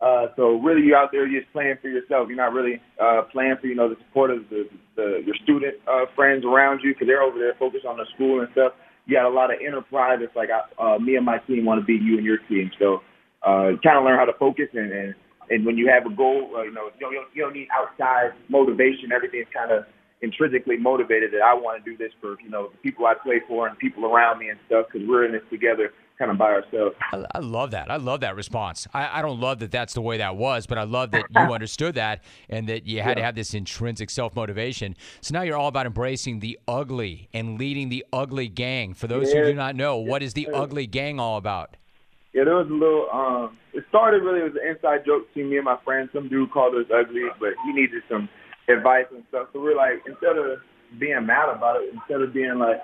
[0.00, 2.28] Uh, so really, you're out there just playing for yourself.
[2.28, 5.74] You're not really uh, playing for you know the support of the, the your student
[5.88, 8.72] uh, friends around you because they're over there focused on the school and stuff.
[9.06, 10.22] You got a lot of inner pride.
[10.22, 12.70] It's like uh, me and my team want to beat you and your team.
[12.78, 13.02] So
[13.42, 15.14] uh, kind of learn how to focus and, and
[15.50, 18.32] and when you have a goal, uh, you know you don't, you don't need outside
[18.48, 19.10] motivation.
[19.12, 19.84] Everything's kind of
[20.20, 23.40] intrinsically motivated that I want to do this for you know the people I play
[23.48, 26.52] for and people around me and stuff because we're in this together kind of by
[26.52, 26.96] ourselves.
[27.12, 27.90] I, I, love that.
[27.90, 28.86] I love that response.
[28.92, 31.40] I, I, don't love that that's the way that was, but I love that you
[31.54, 33.14] understood that and that you had yeah.
[33.14, 34.96] to have this intrinsic self motivation.
[35.20, 38.94] So now you're all about embracing the ugly and leading the ugly gang.
[38.94, 39.40] For those yeah.
[39.40, 41.76] who do not know, what is the ugly gang all about?
[42.34, 43.08] Yeah, there was a little.
[43.12, 46.10] Um, it started really as an inside joke between me and my friends.
[46.12, 48.28] Some dude called us ugly, but he needed some
[48.68, 49.48] advice and stuff.
[49.52, 50.58] So we're like, instead of
[50.98, 52.78] being mad about it, instead of being like,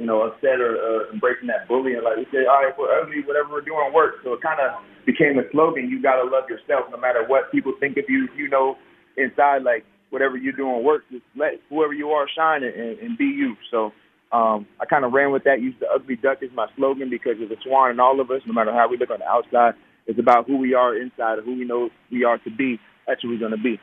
[0.00, 2.00] you know, upset or uh, embracing that bullying.
[2.00, 2.88] Like we say, all right, we're
[3.28, 4.16] whatever we're doing works.
[4.24, 5.92] So it kind of became a slogan.
[5.92, 8.26] You gotta love yourself, no matter what people think of you.
[8.34, 8.80] You know,
[9.20, 11.04] inside, like whatever you're doing works.
[11.12, 13.56] Just let whoever you are shine and, and be you.
[13.70, 13.92] So
[14.32, 15.60] um, I kind of ran with that.
[15.60, 18.40] Used the ugly duck as my slogan because of the swan in all of us.
[18.46, 19.74] No matter how we look on the outside,
[20.06, 22.80] it's about who we are inside, who we know we are to be.
[23.06, 23.78] That's who we're gonna be.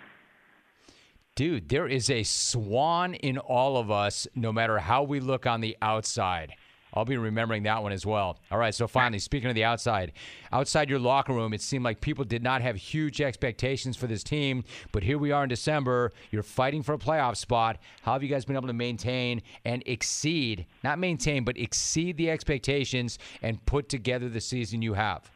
[1.37, 5.61] Dude, there is a swan in all of us, no matter how we look on
[5.61, 6.55] the outside.
[6.95, 8.39] I'll be remembering that one as well.
[8.49, 10.13] All right, so finally, speaking of the outside,
[10.51, 14.23] outside your locker room, it seemed like people did not have huge expectations for this
[14.23, 16.11] team, but here we are in December.
[16.31, 17.77] You're fighting for a playoff spot.
[18.01, 22.31] How have you guys been able to maintain and exceed, not maintain, but exceed the
[22.31, 25.29] expectations and put together the season you have?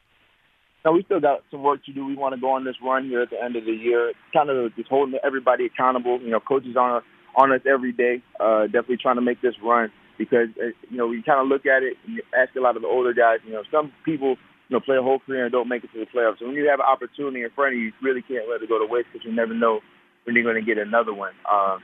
[0.83, 2.05] No, we still got some work to do.
[2.05, 4.13] We want to go on this run here at the end of the year.
[4.33, 6.19] Kind of just holding everybody accountable.
[6.19, 7.03] You know, coaches on
[7.35, 8.21] on us every day.
[8.39, 11.65] Uh, definitely trying to make this run because uh, you know we kind of look
[11.65, 13.39] at it and you ask a lot of the older guys.
[13.45, 14.37] You know, some people
[14.69, 16.39] you know play a whole career and don't make it to the playoffs.
[16.39, 18.69] So when you have an opportunity in front of you, you really can't let it
[18.69, 19.81] go to waste because you never know
[20.23, 21.33] when you're going to get another one.
[21.51, 21.81] Um,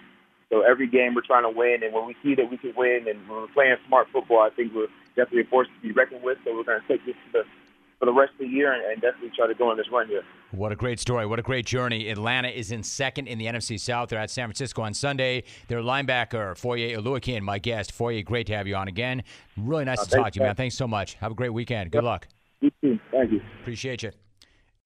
[0.49, 3.05] so every game we're trying to win, and when we see that we can win,
[3.07, 6.23] and when we're playing smart football, I think we're definitely a force to be reckoned
[6.23, 6.37] with.
[6.45, 7.43] So we're going to take this to the
[7.99, 10.07] for the rest of the year and, and definitely try to go on this run
[10.07, 10.21] here.
[10.51, 11.25] What a great story.
[11.25, 12.09] What a great journey.
[12.09, 14.09] Atlanta is in second in the NFC South.
[14.09, 15.43] They're at San Francisco on Sunday.
[15.67, 17.91] Their linebacker, Foye Oluokun, my guest.
[17.91, 19.23] Foye, great to have you on again.
[19.57, 20.55] Really nice Uh, to talk to you, man.
[20.55, 21.15] Thanks so much.
[21.15, 21.91] Have a great weekend.
[21.91, 22.27] Good luck.
[22.61, 22.99] You too.
[23.11, 23.41] Thank you.
[23.61, 24.11] Appreciate you.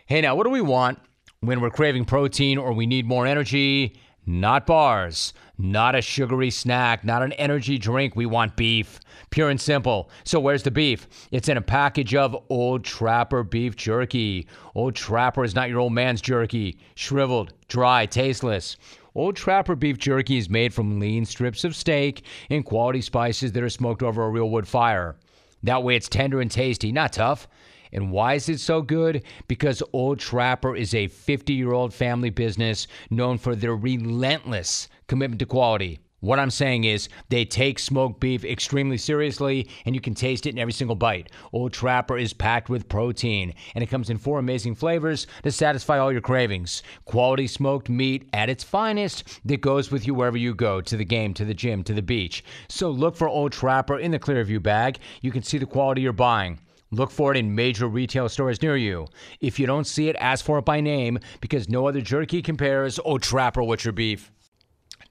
[0.06, 1.00] Hey, now, what do we want
[1.42, 3.96] when we're craving protein or we need more energy?
[4.26, 8.16] Not bars, not a sugary snack, not an energy drink.
[8.16, 9.00] We want beef.
[9.32, 10.12] Pure and simple.
[10.24, 11.08] So, where's the beef?
[11.32, 14.48] It's in a package of Old Trapper beef jerky.
[14.76, 16.78] Old Trapper is not your old man's jerky.
[16.96, 18.78] Shriveled, dry, tasteless.
[19.16, 23.64] Old Trapper beef jerky is made from lean strips of steak and quality spices that
[23.64, 25.16] are smoked over a real wood fire.
[25.64, 27.48] That way, it's tender and tasty, not tough.
[27.94, 29.24] And why is it so good?
[29.48, 35.40] Because Old Trapper is a 50 year old family business known for their relentless commitment
[35.40, 36.00] to quality.
[36.22, 40.52] What I'm saying is, they take smoked beef extremely seriously, and you can taste it
[40.52, 41.32] in every single bite.
[41.52, 45.98] Old Trapper is packed with protein, and it comes in four amazing flavors to satisfy
[45.98, 46.84] all your cravings.
[47.06, 51.04] Quality smoked meat at its finest that goes with you wherever you go to the
[51.04, 52.44] game, to the gym, to the beach.
[52.70, 55.00] So look for Old Trapper in the Clearview bag.
[55.22, 56.60] You can see the quality you're buying.
[56.92, 59.08] Look for it in major retail stores near you.
[59.40, 63.00] If you don't see it, ask for it by name because no other jerky compares.
[63.06, 64.32] Oh, Trapper, what's your beef?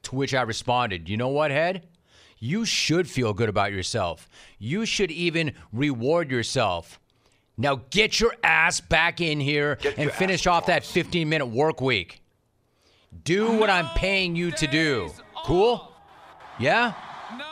[0.04, 1.88] To which I responded, You know what, Head?
[2.38, 4.28] You should feel good about yourself.
[4.58, 6.98] You should even reward yourself.
[7.56, 12.22] Now get your ass back in here and finish off that 15 minute work week.
[13.24, 15.10] Do what I'm paying you to do.
[15.44, 15.92] Cool?
[16.58, 16.94] Yeah?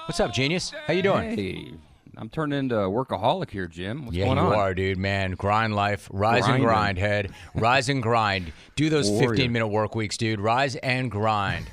[0.06, 0.72] What's up, genius?
[0.86, 1.36] How you doing?
[1.36, 1.72] Hey,
[2.20, 4.04] I'm turning into a workaholic here, Jim.
[4.04, 4.54] What's yeah, going you on?
[4.54, 5.32] are, dude, man.
[5.32, 6.08] Grind life.
[6.12, 7.30] Rise and grind, head.
[7.54, 8.52] Rise and grind.
[8.74, 9.28] Do those Warrior.
[9.30, 10.40] 15 minute work weeks, dude.
[10.40, 11.70] Rise and grind.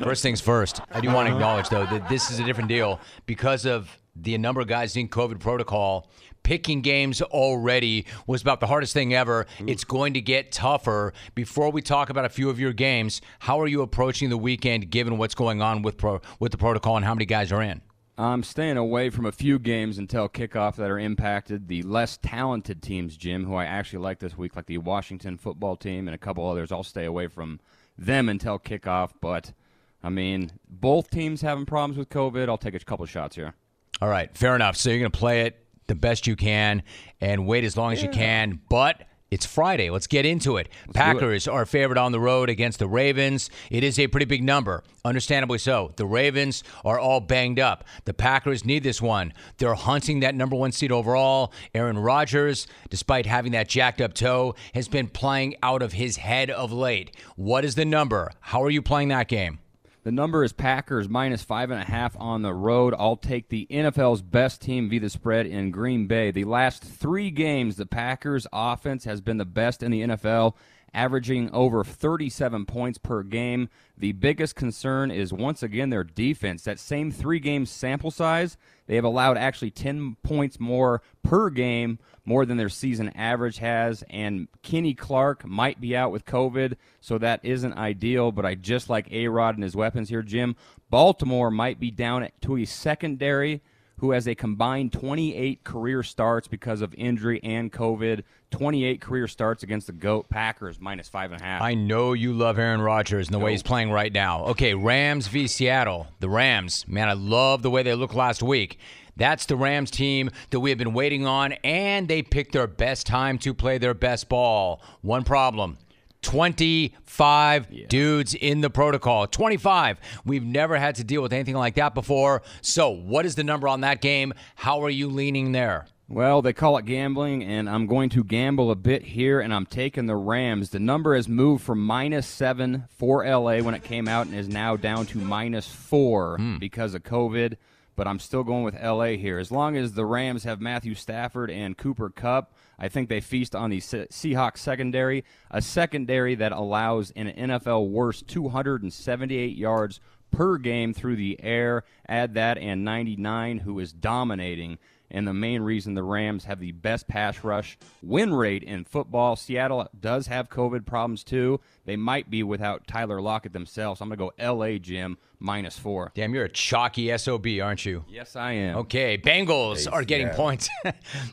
[0.00, 0.80] first things first.
[0.92, 4.38] I do want to acknowledge, though, that this is a different deal because of the
[4.38, 6.08] number of guys in COVID protocol.
[6.44, 9.46] Picking games already was about the hardest thing ever.
[9.66, 11.12] It's going to get tougher.
[11.34, 14.88] Before we talk about a few of your games, how are you approaching the weekend
[14.88, 17.82] given what's going on with pro, with the protocol and how many guys are in?
[18.20, 21.68] I'm staying away from a few games until kickoff that are impacted.
[21.68, 25.74] The less talented teams, Jim, who I actually like this week, like the Washington football
[25.74, 27.60] team and a couple others, I'll stay away from
[27.96, 29.12] them until kickoff.
[29.22, 29.54] But,
[30.02, 32.50] I mean, both teams having problems with COVID.
[32.50, 33.54] I'll take a couple shots here.
[34.02, 34.76] All right, fair enough.
[34.76, 36.82] So you're going to play it the best you can
[37.22, 39.90] and wait as long as you can, but it's Friday.
[39.90, 40.68] Let's get into it.
[40.92, 43.48] Packers are favored on the road against the Ravens.
[43.70, 45.92] It is a pretty big number, understandably so.
[45.96, 47.84] The Ravens are all banged up.
[48.04, 49.32] The Packers need this one.
[49.58, 51.52] They're hunting that number one seed overall.
[51.74, 56.50] Aaron Rodgers, despite having that jacked up toe, has been playing out of his head
[56.50, 57.16] of late.
[57.36, 58.32] What is the number?
[58.40, 59.60] How are you playing that game?
[60.02, 62.94] The number is Packers minus five and a half on the road.
[62.98, 66.30] I'll take the NFL's best team via the spread in Green Bay.
[66.30, 70.54] The last three games, the Packers' offense has been the best in the NFL,
[70.92, 73.68] averaging over 37 points per game.
[73.96, 76.64] The biggest concern is once again their defense.
[76.64, 81.98] That same three game sample size, they have allowed actually 10 points more per game,
[82.24, 84.02] more than their season average has.
[84.10, 88.32] And Kenny Clark might be out with COVID, so that isn't ideal.
[88.32, 90.56] But I just like A Rod and his weapons here, Jim.
[90.88, 93.62] Baltimore might be down to a secondary
[94.00, 98.22] who has a combined 28 career starts because of injury and COVID.
[98.50, 101.62] 28 career starts against the GOAT Packers, minus five and a half.
[101.62, 104.46] I know you love Aaron Rodgers and the way he's playing right now.
[104.46, 105.46] Okay, Rams v.
[105.46, 106.08] Seattle.
[106.18, 108.78] The Rams, man, I love the way they looked last week.
[109.16, 113.06] That's the Rams team that we have been waiting on, and they picked their best
[113.06, 114.82] time to play their best ball.
[115.02, 115.76] One problem
[116.22, 119.26] 25 dudes in the protocol.
[119.26, 119.98] 25.
[120.24, 122.42] We've never had to deal with anything like that before.
[122.60, 124.34] So, what is the number on that game?
[124.56, 125.86] How are you leaning there?
[126.10, 129.64] Well, they call it gambling, and I'm going to gamble a bit here, and I'm
[129.64, 130.70] taking the Rams.
[130.70, 134.48] The number has moved from minus seven for LA when it came out and is
[134.48, 136.58] now down to minus four hmm.
[136.58, 137.56] because of COVID.
[137.94, 139.38] But I'm still going with LA here.
[139.38, 143.54] As long as the Rams have Matthew Stafford and Cooper Kupp, I think they feast
[143.54, 150.56] on the Se- Seahawks secondary, a secondary that allows an NFL worst 278 yards per
[150.56, 151.84] game through the air.
[152.08, 154.78] Add that and 99, who is dominating.
[155.10, 159.36] And the main reason the Rams have the best pass rush win rate in football.
[159.36, 161.60] Seattle does have COVID problems too.
[161.84, 164.00] They might be without Tyler Lockett themselves.
[164.00, 166.12] I'm going to go LA, Jim, minus four.
[166.14, 168.04] Damn, you're a chalky SOB, aren't you?
[168.08, 168.76] Yes, I am.
[168.78, 170.68] Okay, Bengals are getting points.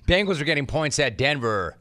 [0.08, 1.78] Bengals are getting points at Denver.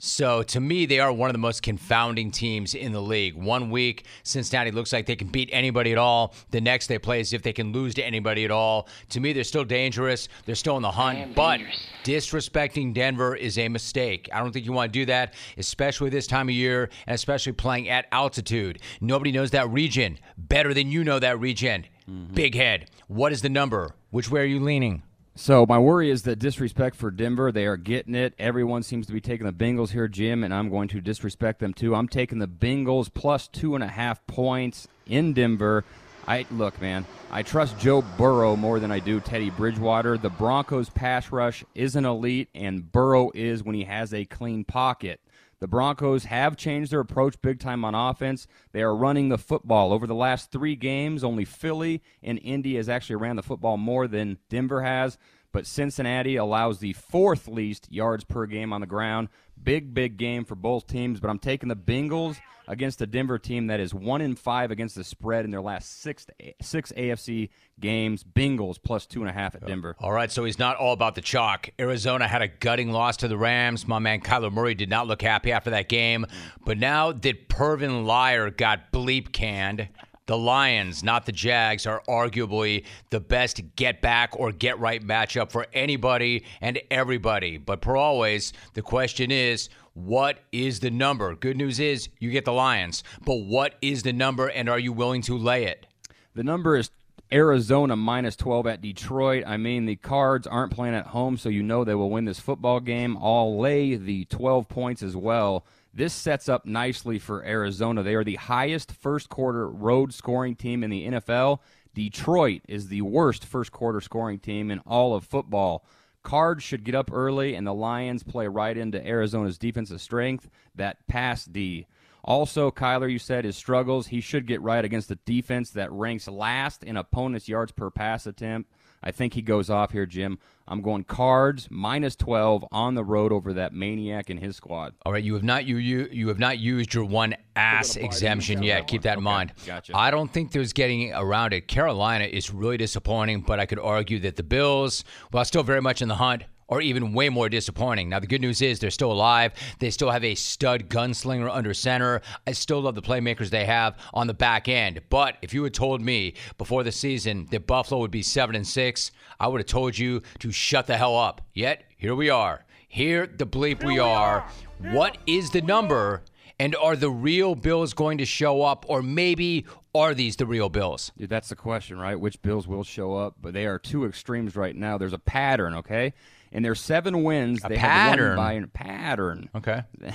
[0.00, 3.34] So to me, they are one of the most confounding teams in the league.
[3.34, 6.34] One week, Cincinnati looks like they can beat anybody at all.
[6.52, 8.88] The next, they play as if they can lose to anybody at all.
[9.10, 10.28] To me, they're still dangerous.
[10.46, 11.34] They're still in the hunt.
[11.34, 11.60] But
[12.04, 14.28] disrespecting Denver is a mistake.
[14.32, 17.52] I don't think you want to do that, especially this time of year and especially
[17.52, 18.80] playing at altitude.
[19.00, 21.86] Nobody knows that region better than you know that region.
[22.08, 22.34] Mm-hmm.
[22.34, 22.88] Big head.
[23.08, 23.94] What is the number?
[24.10, 25.02] Which way are you leaning?
[25.40, 27.52] So my worry is that disrespect for Denver.
[27.52, 28.34] They are getting it.
[28.40, 31.72] Everyone seems to be taking the Bengals here, Jim, and I'm going to disrespect them
[31.72, 31.94] too.
[31.94, 35.84] I'm taking the Bengals plus two and a half points in Denver.
[36.26, 37.06] I look, man.
[37.30, 40.18] I trust Joe Burrow more than I do Teddy Bridgewater.
[40.18, 44.64] The Broncos pass rush is an elite, and Burrow is when he has a clean
[44.64, 45.20] pocket.
[45.60, 48.46] The Broncos have changed their approach big time on offense.
[48.72, 49.92] They are running the football.
[49.92, 54.06] Over the last three games, only Philly and Indy has actually ran the football more
[54.06, 55.18] than Denver has.
[55.52, 59.28] But Cincinnati allows the fourth least yards per game on the ground.
[59.62, 61.20] Big, big game for both teams.
[61.20, 64.94] But I'm taking the Bengals against the Denver team that is one in five against
[64.94, 66.26] the spread in their last six
[66.60, 67.48] six AFC
[67.80, 68.22] games.
[68.22, 69.96] Bengals plus two and a half at Denver.
[69.98, 71.70] All right, so he's not all about the chalk.
[71.80, 73.88] Arizona had a gutting loss to the Rams.
[73.88, 76.26] My man Kyler Murray did not look happy after that game.
[76.28, 76.64] Mm.
[76.64, 79.88] But now that Pervin Liar got bleep canned,
[80.28, 85.50] the Lions, not the Jags, are arguably the best get back or get right matchup
[85.50, 87.56] for anybody and everybody.
[87.56, 91.34] But per always, the question is, what is the number?
[91.34, 94.92] Good news is you get the Lions, but what is the number and are you
[94.92, 95.86] willing to lay it?
[96.34, 96.90] The number is
[97.32, 99.44] Arizona minus 12 at Detroit.
[99.46, 102.38] I mean, the Cards aren't playing at home, so you know they will win this
[102.38, 103.16] football game.
[103.20, 105.64] I'll lay the 12 points as well.
[105.92, 108.02] This sets up nicely for Arizona.
[108.02, 111.60] They are the highest first quarter road scoring team in the NFL.
[111.94, 115.84] Detroit is the worst first quarter scoring team in all of football.
[116.22, 121.06] Cards should get up early, and the Lions play right into Arizona's defensive strength, that
[121.06, 121.86] pass D.
[122.24, 124.08] Also, Kyler, you said his struggles.
[124.08, 128.26] He should get right against the defense that ranks last in opponents' yards per pass
[128.26, 128.70] attempt.
[129.02, 130.38] I think he goes off here, Jim.
[130.66, 134.94] I'm going cards minus 12 on the road over that maniac and his squad.
[135.06, 138.62] All right, you have not you you you have not used your one ass exemption
[138.62, 138.86] yet.
[138.86, 139.52] Keep that in mind.
[139.64, 139.96] gotcha.
[139.96, 141.68] I don't think there's getting around it.
[141.68, 146.02] Carolina is really disappointing, but I could argue that the Bills, while still very much
[146.02, 148.08] in the hunt, are even way more disappointing.
[148.08, 149.52] Now the good news is they're still alive.
[149.78, 152.20] They still have a stud gunslinger under center.
[152.46, 155.00] I still love the playmakers they have on the back end.
[155.08, 158.66] But if you had told me before the season that Buffalo would be seven and
[158.66, 161.40] six, I would have told you to shut the hell up.
[161.54, 162.64] Yet here we are.
[162.88, 164.48] Here the bleep we are.
[164.78, 166.22] What is the number?
[166.60, 170.68] And are the real Bills going to show up, or maybe are these the real
[170.68, 171.12] Bills?
[171.16, 172.18] Dude, that's the question, right?
[172.18, 173.36] Which Bills will show up?
[173.40, 174.98] But they are two extremes right now.
[174.98, 176.14] There's a pattern, okay?
[176.52, 178.28] And their seven wins, A they pattern?
[178.30, 179.50] have won by a pattern.
[179.54, 179.82] Okay.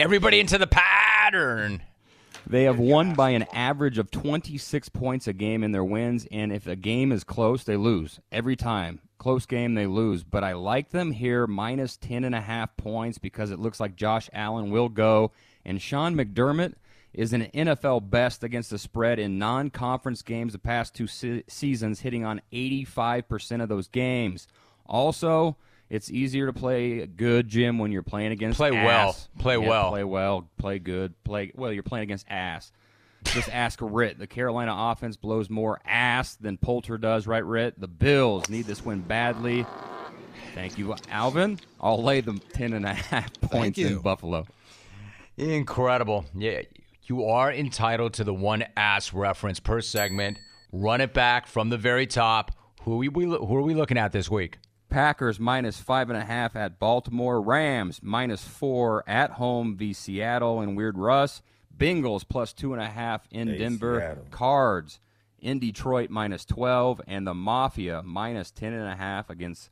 [0.00, 1.82] Everybody into the pattern.
[2.46, 6.52] They have won by an average of 26 points a game in their wins, and
[6.52, 9.00] if a game is close, they lose every time.
[9.18, 10.24] Close game, they lose.
[10.24, 13.96] But I like them here minus 10 and a half points because it looks like
[13.96, 15.32] Josh Allen will go,
[15.64, 16.74] and Sean McDermott
[17.14, 22.00] is an NFL best against the spread in non-conference games the past two se- seasons,
[22.00, 24.48] hitting on 85% of those games.
[24.84, 25.56] Also,
[25.94, 29.16] it's easier to play good, Jim, when you're playing against Play well.
[29.38, 29.90] Play Yeah, well.
[29.90, 30.50] Play well.
[30.58, 31.14] Play good.
[31.22, 31.72] Play well.
[31.72, 32.72] You're playing against ass.
[33.22, 34.18] Just ask Rit.
[34.18, 37.80] The Carolina offense blows more ass than Poulter does, right, Rit?
[37.80, 39.64] The Bills need this win badly.
[40.52, 41.60] Thank you, Alvin.
[41.80, 44.46] I'll lay them ten and a half points in Buffalo.
[45.36, 46.24] Incredible.
[46.34, 46.62] Yeah,
[47.04, 50.38] you are entitled to the one ass reference per segment.
[50.72, 52.50] Run it back from the very top.
[52.82, 54.58] Who are we, who are we looking at this week?
[54.94, 57.42] Packers minus five and a half at Baltimore.
[57.42, 61.42] Rams minus four at home v Seattle and Weird Russ.
[61.76, 63.98] Bengals plus two and a half in Hey, Denver.
[63.98, 64.26] Seattle.
[64.30, 65.00] Cards
[65.40, 67.00] in Detroit minus 12.
[67.08, 69.68] And the Mafia minus 10 and a half against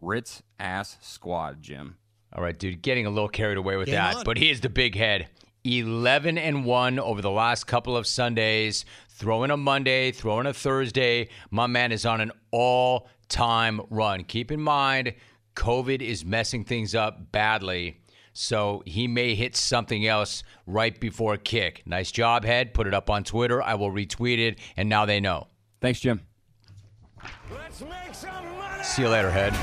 [0.00, 1.96] Ritz ass squad, Jim.
[2.32, 4.18] All right, dude, getting a little carried away with Game that.
[4.18, 4.24] on.
[4.24, 5.26] But here's the big head.
[5.64, 8.84] 11 and 1 over the last couple of Sundays.
[9.08, 11.28] Throw in a Monday, throw in a Thursday.
[11.50, 14.24] My man is on an all time run.
[14.24, 15.14] Keep in mind,
[15.56, 18.00] COVID is messing things up badly.
[18.32, 21.82] So he may hit something else right before kick.
[21.86, 22.74] Nice job, head.
[22.74, 23.62] Put it up on Twitter.
[23.62, 24.58] I will retweet it.
[24.76, 25.48] And now they know.
[25.80, 26.20] Thanks, Jim.
[28.82, 29.54] See you later, head.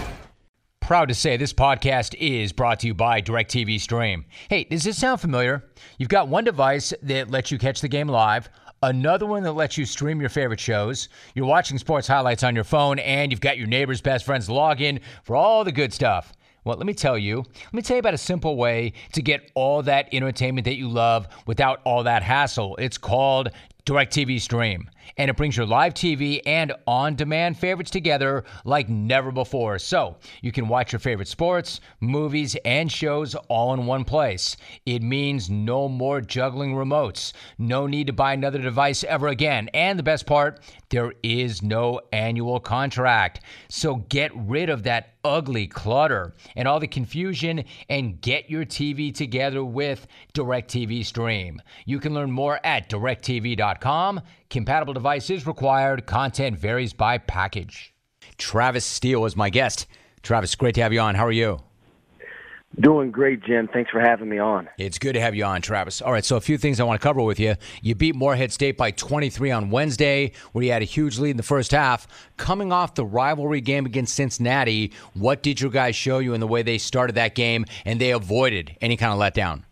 [0.82, 4.26] Proud to say this podcast is brought to you by DirecTV Stream.
[4.50, 5.66] Hey, does this sound familiar?
[5.98, 8.50] You've got one device that lets you catch the game live,
[8.84, 11.10] another one that lets you stream your favorite shows.
[11.34, 15.00] You're watching sports highlights on your phone, and you've got your neighbor's best friend's login
[15.24, 16.34] for all the good stuff.
[16.64, 19.52] Well, let me tell you, let me tell you about a simple way to get
[19.56, 22.76] all that entertainment that you love without all that hassle.
[22.76, 23.50] It's called
[23.86, 29.32] DirecTV Stream, and it brings your live TV and on demand favorites together like never
[29.32, 29.80] before.
[29.80, 34.58] So you can watch your favorite sports, movies, and shows all in one place.
[34.86, 39.70] It means no more juggling remotes, no need to buy another device ever again.
[39.74, 40.60] And the best part,
[40.90, 43.42] there is no annual contract.
[43.70, 49.14] So get rid of that ugly clutter and all the confusion and get your TV
[49.14, 51.62] together with DirecTV Stream.
[51.86, 54.22] You can learn more at directv.com.
[54.50, 56.06] Compatible devices required.
[56.06, 57.94] Content varies by package.
[58.38, 59.88] Travis Steele is my guest.
[60.22, 61.16] Travis, great to have you on.
[61.16, 61.67] How are you?
[62.80, 63.68] Doing great, Jim.
[63.68, 64.70] Thanks for having me on.
[64.78, 66.00] It's good to have you on, Travis.
[66.00, 67.56] All right, so a few things I want to cover with you.
[67.82, 71.38] You beat Morehead State by 23 on Wednesday, where you had a huge lead in
[71.38, 72.08] the first half.
[72.38, 76.46] Coming off the rivalry game against Cincinnati, what did your guys show you in the
[76.46, 79.64] way they started that game and they avoided any kind of letdown?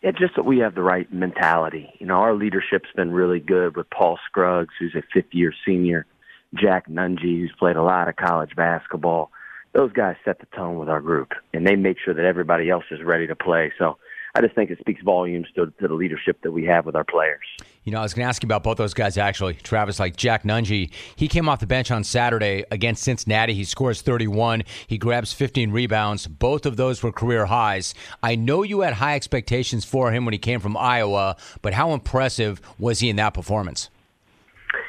[0.00, 1.90] Yeah, just that we have the right mentality.
[1.98, 6.06] You know, our leadership's been really good with Paul Scruggs, who's a fifth-year senior,
[6.54, 9.32] Jack Nunge, who's played a lot of college basketball.
[9.74, 12.84] Those guys set the tone with our group, and they make sure that everybody else
[12.90, 13.72] is ready to play.
[13.76, 13.98] So
[14.36, 17.04] I just think it speaks volumes to, to the leadership that we have with our
[17.04, 17.44] players.
[17.84, 19.54] You know, I was going to ask you about both those guys actually.
[19.54, 23.54] Travis, like Jack Nunge, he came off the bench on Saturday against Cincinnati.
[23.54, 24.64] He scores 31.
[24.86, 26.26] He grabs 15 rebounds.
[26.26, 27.94] Both of those were career highs.
[28.22, 31.92] I know you had high expectations for him when he came from Iowa, but how
[31.92, 33.90] impressive was he in that performance?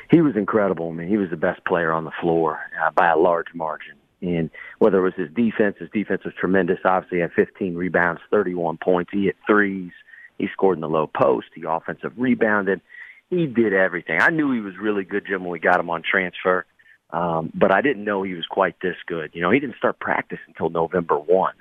[0.10, 0.90] He was incredible.
[0.90, 3.96] I mean, he was the best player on the floor uh, by a large margin.
[4.22, 4.50] And
[4.80, 6.80] whether it was his defense, his defense was tremendous.
[6.84, 9.12] Obviously, he had 15 rebounds, 31 points.
[9.14, 9.92] He hit threes.
[10.38, 11.48] He scored in the low post.
[11.54, 12.82] He offensive rebounded.
[13.30, 14.20] He did everything.
[14.22, 16.66] I knew he was really good, Jim, when we got him on transfer.
[17.12, 19.32] Um, but I didn't know he was quite this good.
[19.34, 21.54] You know, he didn't start practice until November 1,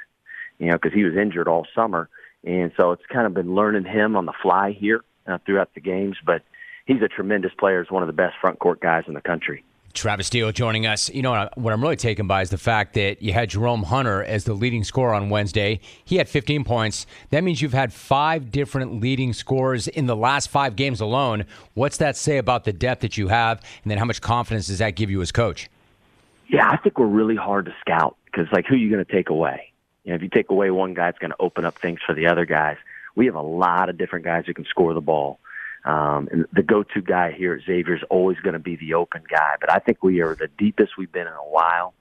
[0.59, 2.09] you know, because he was injured all summer.
[2.45, 5.81] And so it's kind of been learning him on the fly here uh, throughout the
[5.81, 6.17] games.
[6.25, 6.43] But
[6.87, 7.83] he's a tremendous player.
[7.83, 9.65] He's one of the best front court guys in the country.
[9.95, 11.09] Travis Steele joining us.
[11.09, 14.23] You know what I'm really taken by is the fact that you had Jerome Hunter
[14.25, 15.81] as the leading scorer on Wednesday.
[16.05, 17.07] He had 15 points.
[17.31, 21.45] That means you've had five different leading scorers in the last five games alone.
[21.75, 24.79] What's that say about the depth that you have, and then how much confidence does
[24.79, 25.71] that give you as coach?
[26.49, 29.11] Yeah, I think we're really hard to scout because, like, who are you going to
[29.11, 29.73] take away?
[30.05, 32.15] You know, if you take away one guy, it's going to open up things for
[32.15, 32.77] the other guys.
[33.17, 35.39] We have a lot of different guys who can score the ball.
[35.85, 39.23] Um, and the go-to guy here at Xavier is always going to be the open
[39.31, 39.55] guy.
[39.61, 41.93] But I think we are the deepest we've been in a while.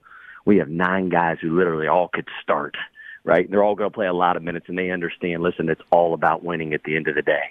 [0.45, 2.75] We have nine guys who literally all could start,
[3.23, 3.49] right?
[3.49, 5.43] They're all going to play a lot of minutes, and they understand.
[5.43, 7.43] Listen, it's all about winning at the end of the day.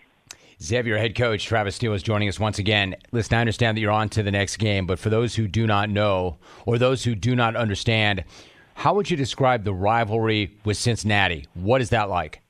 [0.63, 2.95] Xavier head coach Travis Steele is joining us once again.
[3.11, 5.67] Listen, I understand that you're on to the next game, but for those who do
[5.67, 8.23] not know or those who do not understand,
[8.75, 11.47] how would you describe the rivalry with Cincinnati?
[11.55, 12.42] What is that like?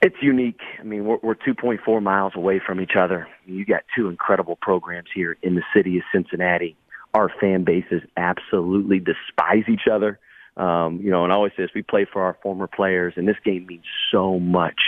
[0.00, 0.60] It's unique.
[0.78, 3.26] I mean, we're, we're 2.4 miles away from each other.
[3.46, 6.76] You got two incredible programs here in the city of Cincinnati.
[7.14, 10.18] Our fan bases absolutely despise each other.
[10.56, 13.26] Um, you know, and I always say this, we play for our former players, and
[13.26, 14.80] this game means so much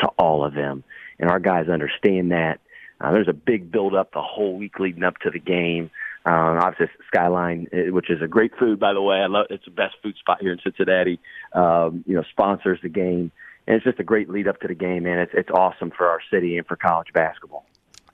[0.00, 0.84] to all of them.
[1.18, 2.60] And our guys understand that.
[3.00, 5.90] Uh, there's a big build up the whole week leading up to the game.
[6.24, 9.16] Um, obviously, Skyline, eh, which is a great food, by the way.
[9.16, 11.18] I love it's the best food spot here in Cincinnati.
[11.52, 13.32] Um, you know, sponsors the game,
[13.66, 16.06] and it's just a great lead up to the game, and it's it's awesome for
[16.06, 17.64] our city and for college basketball.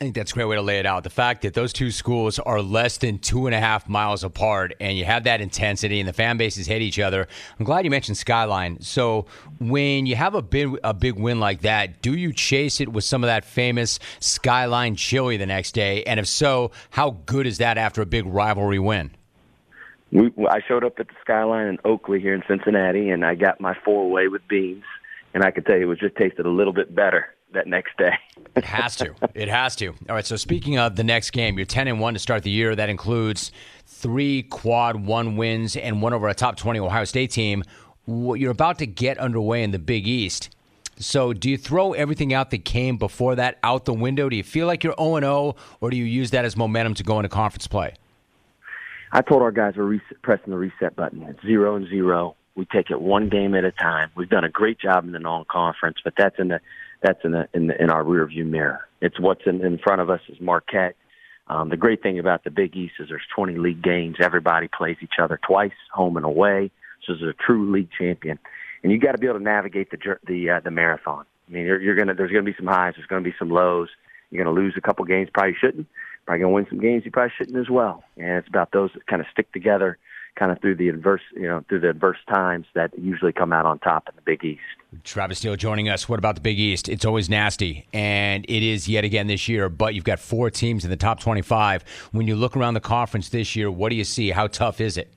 [0.01, 1.03] I think that's a great way to lay it out.
[1.03, 4.75] The fact that those two schools are less than two and a half miles apart
[4.79, 7.27] and you have that intensity and the fan bases hate each other.
[7.59, 8.81] I'm glad you mentioned Skyline.
[8.81, 9.27] So
[9.59, 13.03] when you have a big, a big win like that, do you chase it with
[13.03, 16.05] some of that famous Skyline chili the next day?
[16.05, 19.11] And if so, how good is that after a big rivalry win?
[20.13, 23.61] We, I showed up at the Skyline in Oakley here in Cincinnati, and I got
[23.61, 24.85] my four way with beans,
[25.39, 27.97] and I could tell you it was just tasted a little bit better that next
[27.97, 28.11] day.
[28.57, 29.15] it has to.
[29.35, 29.91] It has to.
[30.09, 30.27] All right.
[30.27, 32.75] So speaking of the next game, you're 10 and one to start the year.
[32.75, 33.53] That includes
[33.87, 37.63] three quad one wins and one over a top 20 Ohio State team.
[38.09, 40.51] You're about to get underway in the Big East.
[40.97, 44.29] So, do you throw everything out that came before that out the window?
[44.29, 47.05] Do you feel like you're 0 0, or do you use that as momentum to
[47.05, 47.95] go into conference play?
[49.13, 51.23] I told our guys we're pressing the reset button.
[51.23, 52.35] It's zero and zero.
[52.59, 54.11] We take it one game at a time.
[54.17, 56.61] We've done a great job in the non-conference, but that's in the
[57.01, 58.89] that's in the in, the, in our rearview mirror.
[59.01, 60.97] It's what's in, in front of us is Marquette.
[61.47, 64.17] Um, the great thing about the Big East is there's 20 league games.
[64.19, 66.73] Everybody plays each other twice, home and away.
[67.07, 68.41] So it's a true league champion,
[68.83, 71.27] and you got to be able to navigate the the uh, the marathon.
[71.49, 73.89] I mean, you're, you're gonna there's gonna be some highs, there's gonna be some lows.
[74.33, 75.87] You're gonna lose a couple games, probably shouldn't.
[76.27, 78.03] Probably gonna win some games you probably shouldn't as well.
[78.17, 79.97] And it's about those that kind of stick together
[80.39, 83.67] kind of through the adverse, you know, through the adverse times that usually come out
[83.67, 84.61] on top in the Big East.
[85.05, 86.09] Travis Steele joining us.
[86.09, 86.89] What about the Big East?
[86.89, 89.69] It's always nasty, and it is yet again this year.
[89.69, 91.85] But you've got four teams in the top 25.
[92.13, 94.31] When you look around the conference this year, what do you see?
[94.31, 95.13] How tough is it?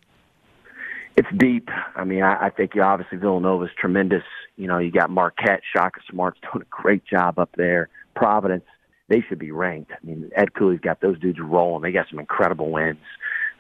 [1.16, 1.70] It's deep.
[1.96, 4.24] I mean, I, I think you obviously Villanova's tremendous.
[4.58, 7.90] You know, you got Marquette, Shaka Smart's doing a great job up there.
[8.16, 8.66] Providence,
[9.08, 9.92] they should be ranked.
[9.92, 11.84] I mean, Ed Cooley's got those dudes rolling.
[11.84, 12.98] They got some incredible wins.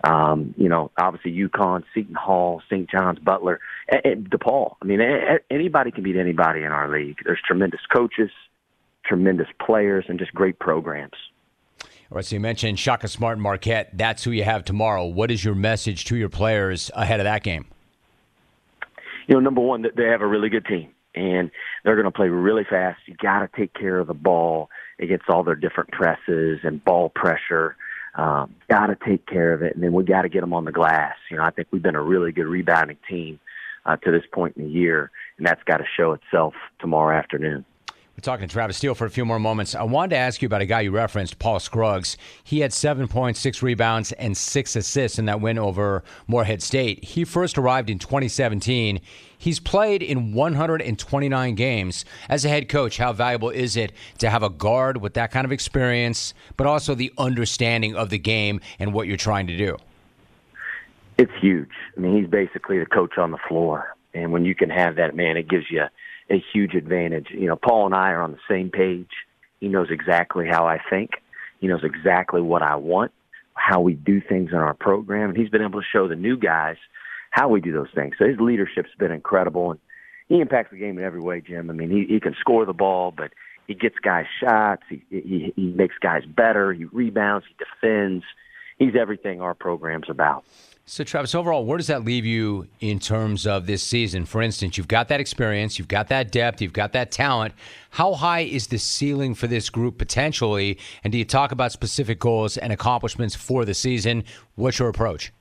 [0.04, 2.90] Um, you know, obviously UConn, Seton Hall, St.
[2.90, 4.76] John's, Butler, and, and DePaul.
[4.82, 5.00] I mean,
[5.50, 7.18] anybody can beat anybody in our league.
[7.24, 8.32] There's tremendous coaches,
[9.06, 11.14] tremendous players, and just great programs.
[12.12, 13.92] All right, so you mentioned Shaka Smart and Marquette.
[13.94, 15.06] That's who you have tomorrow.
[15.06, 17.68] What is your message to your players ahead of that game?
[19.28, 21.52] You know, number one, they have a really good team, and
[21.84, 23.00] they're going to play really fast.
[23.06, 27.10] You got to take care of the ball against all their different presses and ball
[27.10, 27.78] pressure
[28.16, 30.66] um, got to take care of it, and then we got to get them on
[30.66, 31.16] the glass.
[31.30, 33.40] You know, I think we've been a really good rebounding team
[33.86, 37.66] uh, to this point in the year, and that's got to show itself tomorrow afternoon.
[38.22, 39.74] Talking to Travis Steele for a few more moments.
[39.74, 42.18] I wanted to ask you about a guy you referenced, Paul Scruggs.
[42.44, 47.04] He had seven points, six rebounds, and six assists in that win over Morehead State.
[47.04, 49.02] He first arrived in 2017.
[49.40, 52.06] He's played in 129 games.
[52.30, 55.46] As a head coach, how valuable is it to have a guard with that kind
[55.46, 59.78] of experience, but also the understanding of the game and what you're trying to do?
[61.18, 61.72] It's huge.
[61.98, 63.96] I mean, he's basically the coach on the floor.
[64.14, 65.86] And when you can have that, man, it gives you–
[66.32, 67.28] a huge advantage.
[67.32, 69.10] You know, Paul and I are on the same page.
[69.60, 71.12] He knows exactly how I think.
[71.60, 73.12] He knows exactly what I want,
[73.54, 76.38] how we do things in our program, and he's been able to show the new
[76.38, 76.78] guys
[77.30, 78.16] how we do those things.
[78.18, 79.80] So his leadership's been incredible, and
[80.28, 81.70] he impacts the game in every way, Jim.
[81.70, 83.32] I mean, he, he can score the ball, but
[83.68, 84.84] he gets guys shots.
[84.90, 86.74] He, he he makes guys better.
[86.74, 87.46] He rebounds.
[87.48, 88.24] He defends.
[88.78, 90.44] He's everything our program's about.
[90.92, 94.26] So, Travis, overall, where does that leave you in terms of this season?
[94.26, 97.54] For instance, you've got that experience, you've got that depth, you've got that talent.
[97.92, 100.78] How high is the ceiling for this group potentially?
[101.06, 104.26] And do you talk about specific goals and accomplishments for the season?
[104.56, 105.32] What's your approach?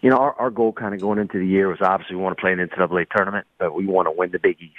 [0.00, 2.34] You know, our, our goal kind of going into the year was obviously we want
[2.34, 4.72] to play an NCAA tournament, but we want to win the Big East.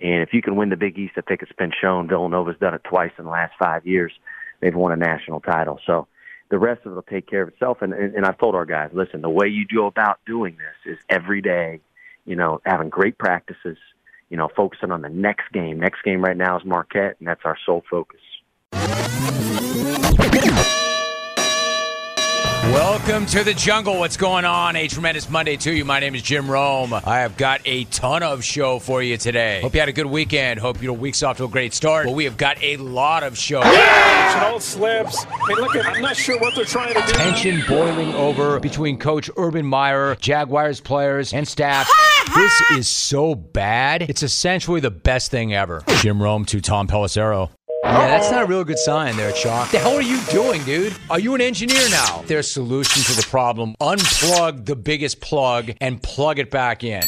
[0.00, 2.06] And if you can win the Big East, I think it's been shown.
[2.06, 4.12] Villanova's done it twice in the last five years.
[4.60, 5.80] They've won a national title.
[5.84, 6.06] So,
[6.50, 7.78] the rest of it will take care of itself.
[7.80, 10.94] And, and, and I've told our guys, listen, the way you go about doing this
[10.94, 11.80] is every day,
[12.26, 13.78] you know, having great practices,
[14.28, 15.80] you know, focusing on the next game.
[15.80, 18.20] Next game right now is Marquette, and that's our sole focus.
[22.64, 23.98] Welcome to the jungle.
[23.98, 24.76] What's going on?
[24.76, 25.84] A tremendous Monday to you.
[25.84, 26.92] My name is Jim Rome.
[26.92, 29.62] I have got a ton of show for you today.
[29.62, 30.60] Hope you had a good weekend.
[30.60, 32.04] Hope your week's off to a great start.
[32.04, 33.60] But we have got a lot of show.
[33.62, 34.46] Yeah!
[34.46, 35.24] It all slips.
[35.24, 37.12] Hey, look, I'm not sure what they're trying to do.
[37.14, 41.90] Tension boiling over between Coach Urban Meyer, Jaguars players, and staff.
[42.34, 44.02] this is so bad.
[44.02, 45.82] It's essentially the best thing ever.
[46.00, 47.48] Jim Rome to Tom Pelissero.
[47.82, 49.70] Yeah, that's not a real good sign there, Chalk.
[49.70, 50.94] The hell are you doing, dude?
[51.08, 52.22] Are you an engineer now?
[52.26, 57.02] Their solution to the problem unplug the biggest plug and plug it back in.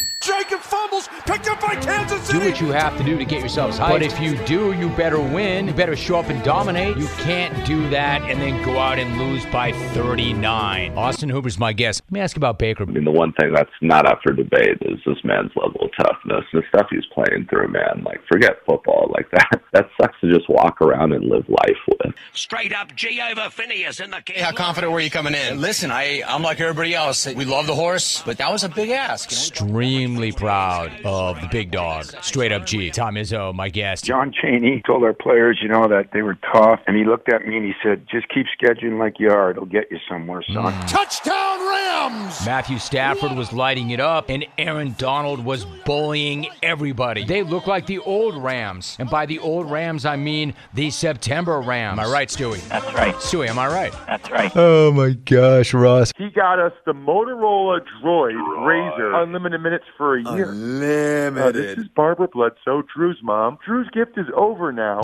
[1.27, 1.39] Jacob fumbles.
[1.39, 3.91] picked up by Kansas Do what you have to do to get yourselves hyped.
[3.91, 5.67] But if you do, you better win.
[5.67, 6.97] You better show up and dominate.
[6.97, 10.97] You can't do that and then go out and lose by 39.
[10.97, 12.03] Austin Hooper's my guest.
[12.07, 12.85] Let me ask you about Baker.
[12.85, 15.91] I mean, the one thing that's not up for debate is this man's level of
[15.99, 16.45] toughness.
[16.53, 18.03] The stuff he's playing through, man.
[18.05, 19.11] Like, forget football.
[19.15, 19.61] Like that.
[19.73, 22.15] That sucks to just walk around and live life with.
[22.35, 24.45] Straight up G over Phineas in the game.
[24.45, 25.63] How confident were you coming in?
[25.63, 27.27] Listen, I I'm like everybody else.
[27.27, 29.31] We love the horse, but that was a big ask.
[29.31, 29.41] You know?
[29.41, 32.05] Extremely proud of the big dog.
[32.23, 32.91] Straight up G.
[32.91, 34.05] Tom Izzo, my guest.
[34.05, 37.47] John Chaney told our players, you know, that they were tough, and he looked at
[37.47, 39.51] me and he said, "Just keep scheduling like you are.
[39.51, 40.89] It'll get you somewhere, son." Mm.
[40.89, 42.45] Touchdown Rams!
[42.45, 47.25] Matthew Stafford was lighting it up, and Aaron Donald was bullying everybody.
[47.25, 48.97] They look like the old Rams.
[48.99, 51.99] And by the old Rams, I mean the September Rams.
[51.99, 52.67] Am I right, Stewie?
[52.69, 53.15] That's right.
[53.17, 53.93] Stewie, am I right?
[54.07, 54.53] That's right.
[54.57, 56.13] Oh my gosh, Ross.
[56.17, 60.51] He got us the Motorola Droid Razr unlimited minutes for a year.
[60.51, 61.02] Unlimited.
[61.03, 63.59] Uh, this is Barbara Bledsoe, Drew's mom.
[63.65, 65.01] Drew's gift is over now.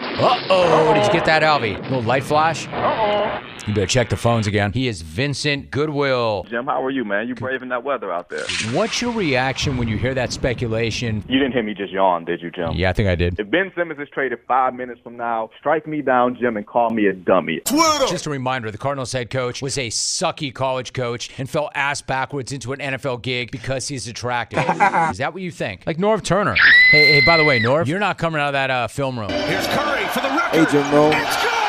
[0.00, 0.94] Uh oh.
[0.94, 1.80] Did you get that, Alvy?
[1.82, 2.66] Little light flash?
[2.68, 3.40] Uh-oh.
[3.66, 4.72] You better check the phones again.
[4.72, 6.44] He is Vincent Goodwill.
[6.50, 7.28] Jim, how are you, man?
[7.28, 8.44] You braving that weather out there.
[8.72, 11.22] What's your reaction when you hear that speculation?
[11.28, 12.72] You didn't hear me just yawn, did you, Jim?
[12.72, 13.38] Yeah, I think I did.
[13.38, 16.90] If Ben Simmons is traded five minutes from now, strike me down, Jim, and call
[16.90, 17.60] me a dummy.
[17.60, 18.06] Twitter.
[18.08, 22.02] Just a reminder the Cardinals head coach was a sucky college coach and fell ass
[22.02, 24.58] backwards into an NFL gig because he's attractive.
[25.10, 25.84] is that what you think?
[25.86, 26.56] Like Norv Turner.
[26.90, 29.30] Hey, hey, by the way, Norv, you're not coming out of that uh, film room.
[29.30, 30.66] Here's Curry for the record.
[30.66, 31.61] Hey, Jim Rome.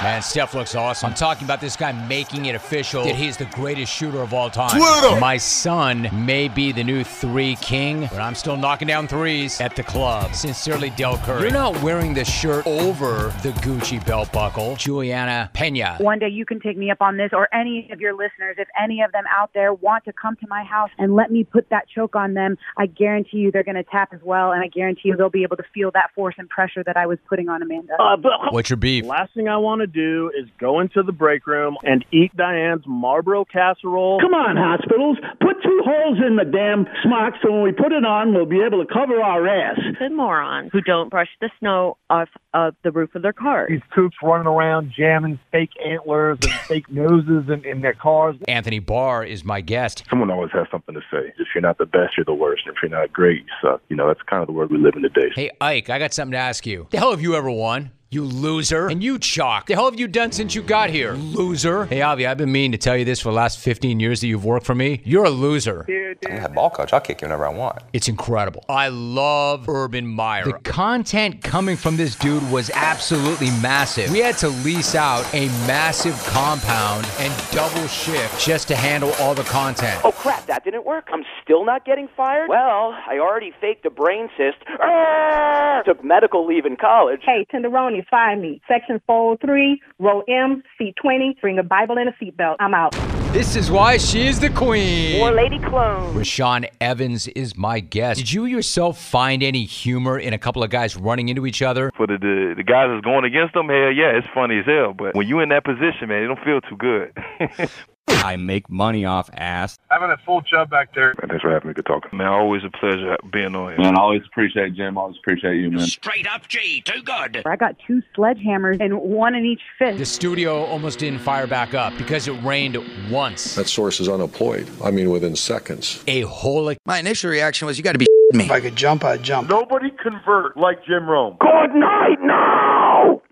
[0.00, 1.08] Man, Steph looks awesome.
[1.08, 4.48] I'm talking about this guy making it official that he's the greatest shooter of all
[4.48, 4.70] time.
[4.78, 5.18] Twitter.
[5.18, 9.74] My son may be the new three king, but I'm still knocking down threes at
[9.74, 10.36] the club.
[10.36, 11.42] Sincerely, Del Curry.
[11.42, 14.76] You're not wearing the shirt over the Gucci belt buckle.
[14.76, 16.00] Julianna Peña.
[16.00, 18.68] One day you can take me up on this, or any of your listeners, if
[18.80, 21.70] any of them out there want to come to my house and let me put
[21.70, 24.68] that choke on them, I guarantee you they're going to tap as well, and I
[24.68, 27.48] guarantee you they'll be able to feel that force and pressure that I was putting
[27.48, 27.94] on Amanda.
[28.00, 29.04] Uh, but What's your beef?
[29.04, 32.84] last thing I want to do is go into the break room and eat Diane's
[32.86, 34.20] Marlboro casserole.
[34.20, 35.18] Come on, hospitals.
[35.40, 38.60] Put two holes in the damn smock so when we put it on, we'll be
[38.60, 39.78] able to cover our ass.
[40.00, 43.68] and morons who don't brush the snow off of the roof of their cars.
[43.70, 48.36] These troops running around jamming fake antlers and fake noses in, in their cars.
[48.46, 50.04] Anthony Barr is my guest.
[50.10, 51.32] Someone always has something to say.
[51.38, 52.62] If you're not the best, you're the worst.
[52.66, 53.80] If you're not great, you suck.
[53.88, 55.28] You know, that's kind of the world we live in today.
[55.34, 56.86] Hey, Ike, I got something to ask you.
[56.90, 57.90] The hell have you ever won?
[58.10, 58.88] You loser.
[58.88, 59.66] And you, Chalk.
[59.66, 61.12] The hell have you done since you got here?
[61.12, 61.84] Loser.
[61.84, 64.28] Hey, Avi, I've been meaning to tell you this for the last 15 years that
[64.28, 65.02] you've worked for me.
[65.04, 65.84] You're a loser.
[66.26, 66.94] I'm the head ball coach.
[66.94, 67.80] I'll kick you whenever I want.
[67.92, 68.64] It's incredible.
[68.66, 70.44] I love Urban Meyer.
[70.44, 74.10] The content coming from this dude was absolutely massive.
[74.10, 79.34] We had to lease out a massive compound and double shift just to handle all
[79.34, 80.00] the content.
[80.02, 81.08] Oh crap, that didn't work.
[81.12, 82.48] I'm still not getting fired?
[82.48, 84.56] Well, I already faked a brain cyst.
[84.80, 85.84] Arrgh!
[85.84, 87.20] Took medical leave in college.
[87.22, 88.60] Hey, Tenderoni, find me.
[88.68, 91.36] Section 403, row M, seat 20.
[91.40, 92.56] Bring a Bible and a seatbelt.
[92.60, 92.96] I'm out.
[93.32, 95.20] This is why she is the queen.
[95.20, 96.14] Or lady clone.
[96.14, 98.18] Rashaan Evans is my guest.
[98.18, 101.92] Did you yourself find any humor in a couple of guys running into each other?
[101.94, 104.94] For the, the the guys that's going against them, hell yeah, it's funny as hell.
[104.94, 107.12] But when you're in that position, man, it don't feel too good.
[108.10, 109.78] I make money off ass.
[109.90, 111.14] Having a full chub back there.
[111.20, 111.74] Man, thanks for having me.
[111.74, 112.16] Good talking.
[112.16, 113.78] Man, always a pleasure being on here.
[113.78, 114.98] Man, I always appreciate Jim.
[114.98, 115.86] I always appreciate you, man.
[115.86, 117.42] Straight up G, too good.
[117.46, 119.98] I got two sledgehammers and one in each fist.
[119.98, 122.76] The studio almost didn't fire back up because it rained
[123.10, 123.54] once.
[123.54, 124.68] That source is unemployed.
[124.82, 126.02] I mean, within seconds.
[126.06, 126.74] A whole.
[126.84, 128.44] My initial reaction was, you got to be me.
[128.44, 129.48] If I could jump, I'd jump.
[129.48, 131.36] Nobody convert like Jim Rome.
[131.40, 133.22] Good night now!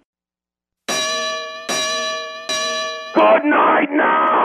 [3.15, 4.36] Good night now!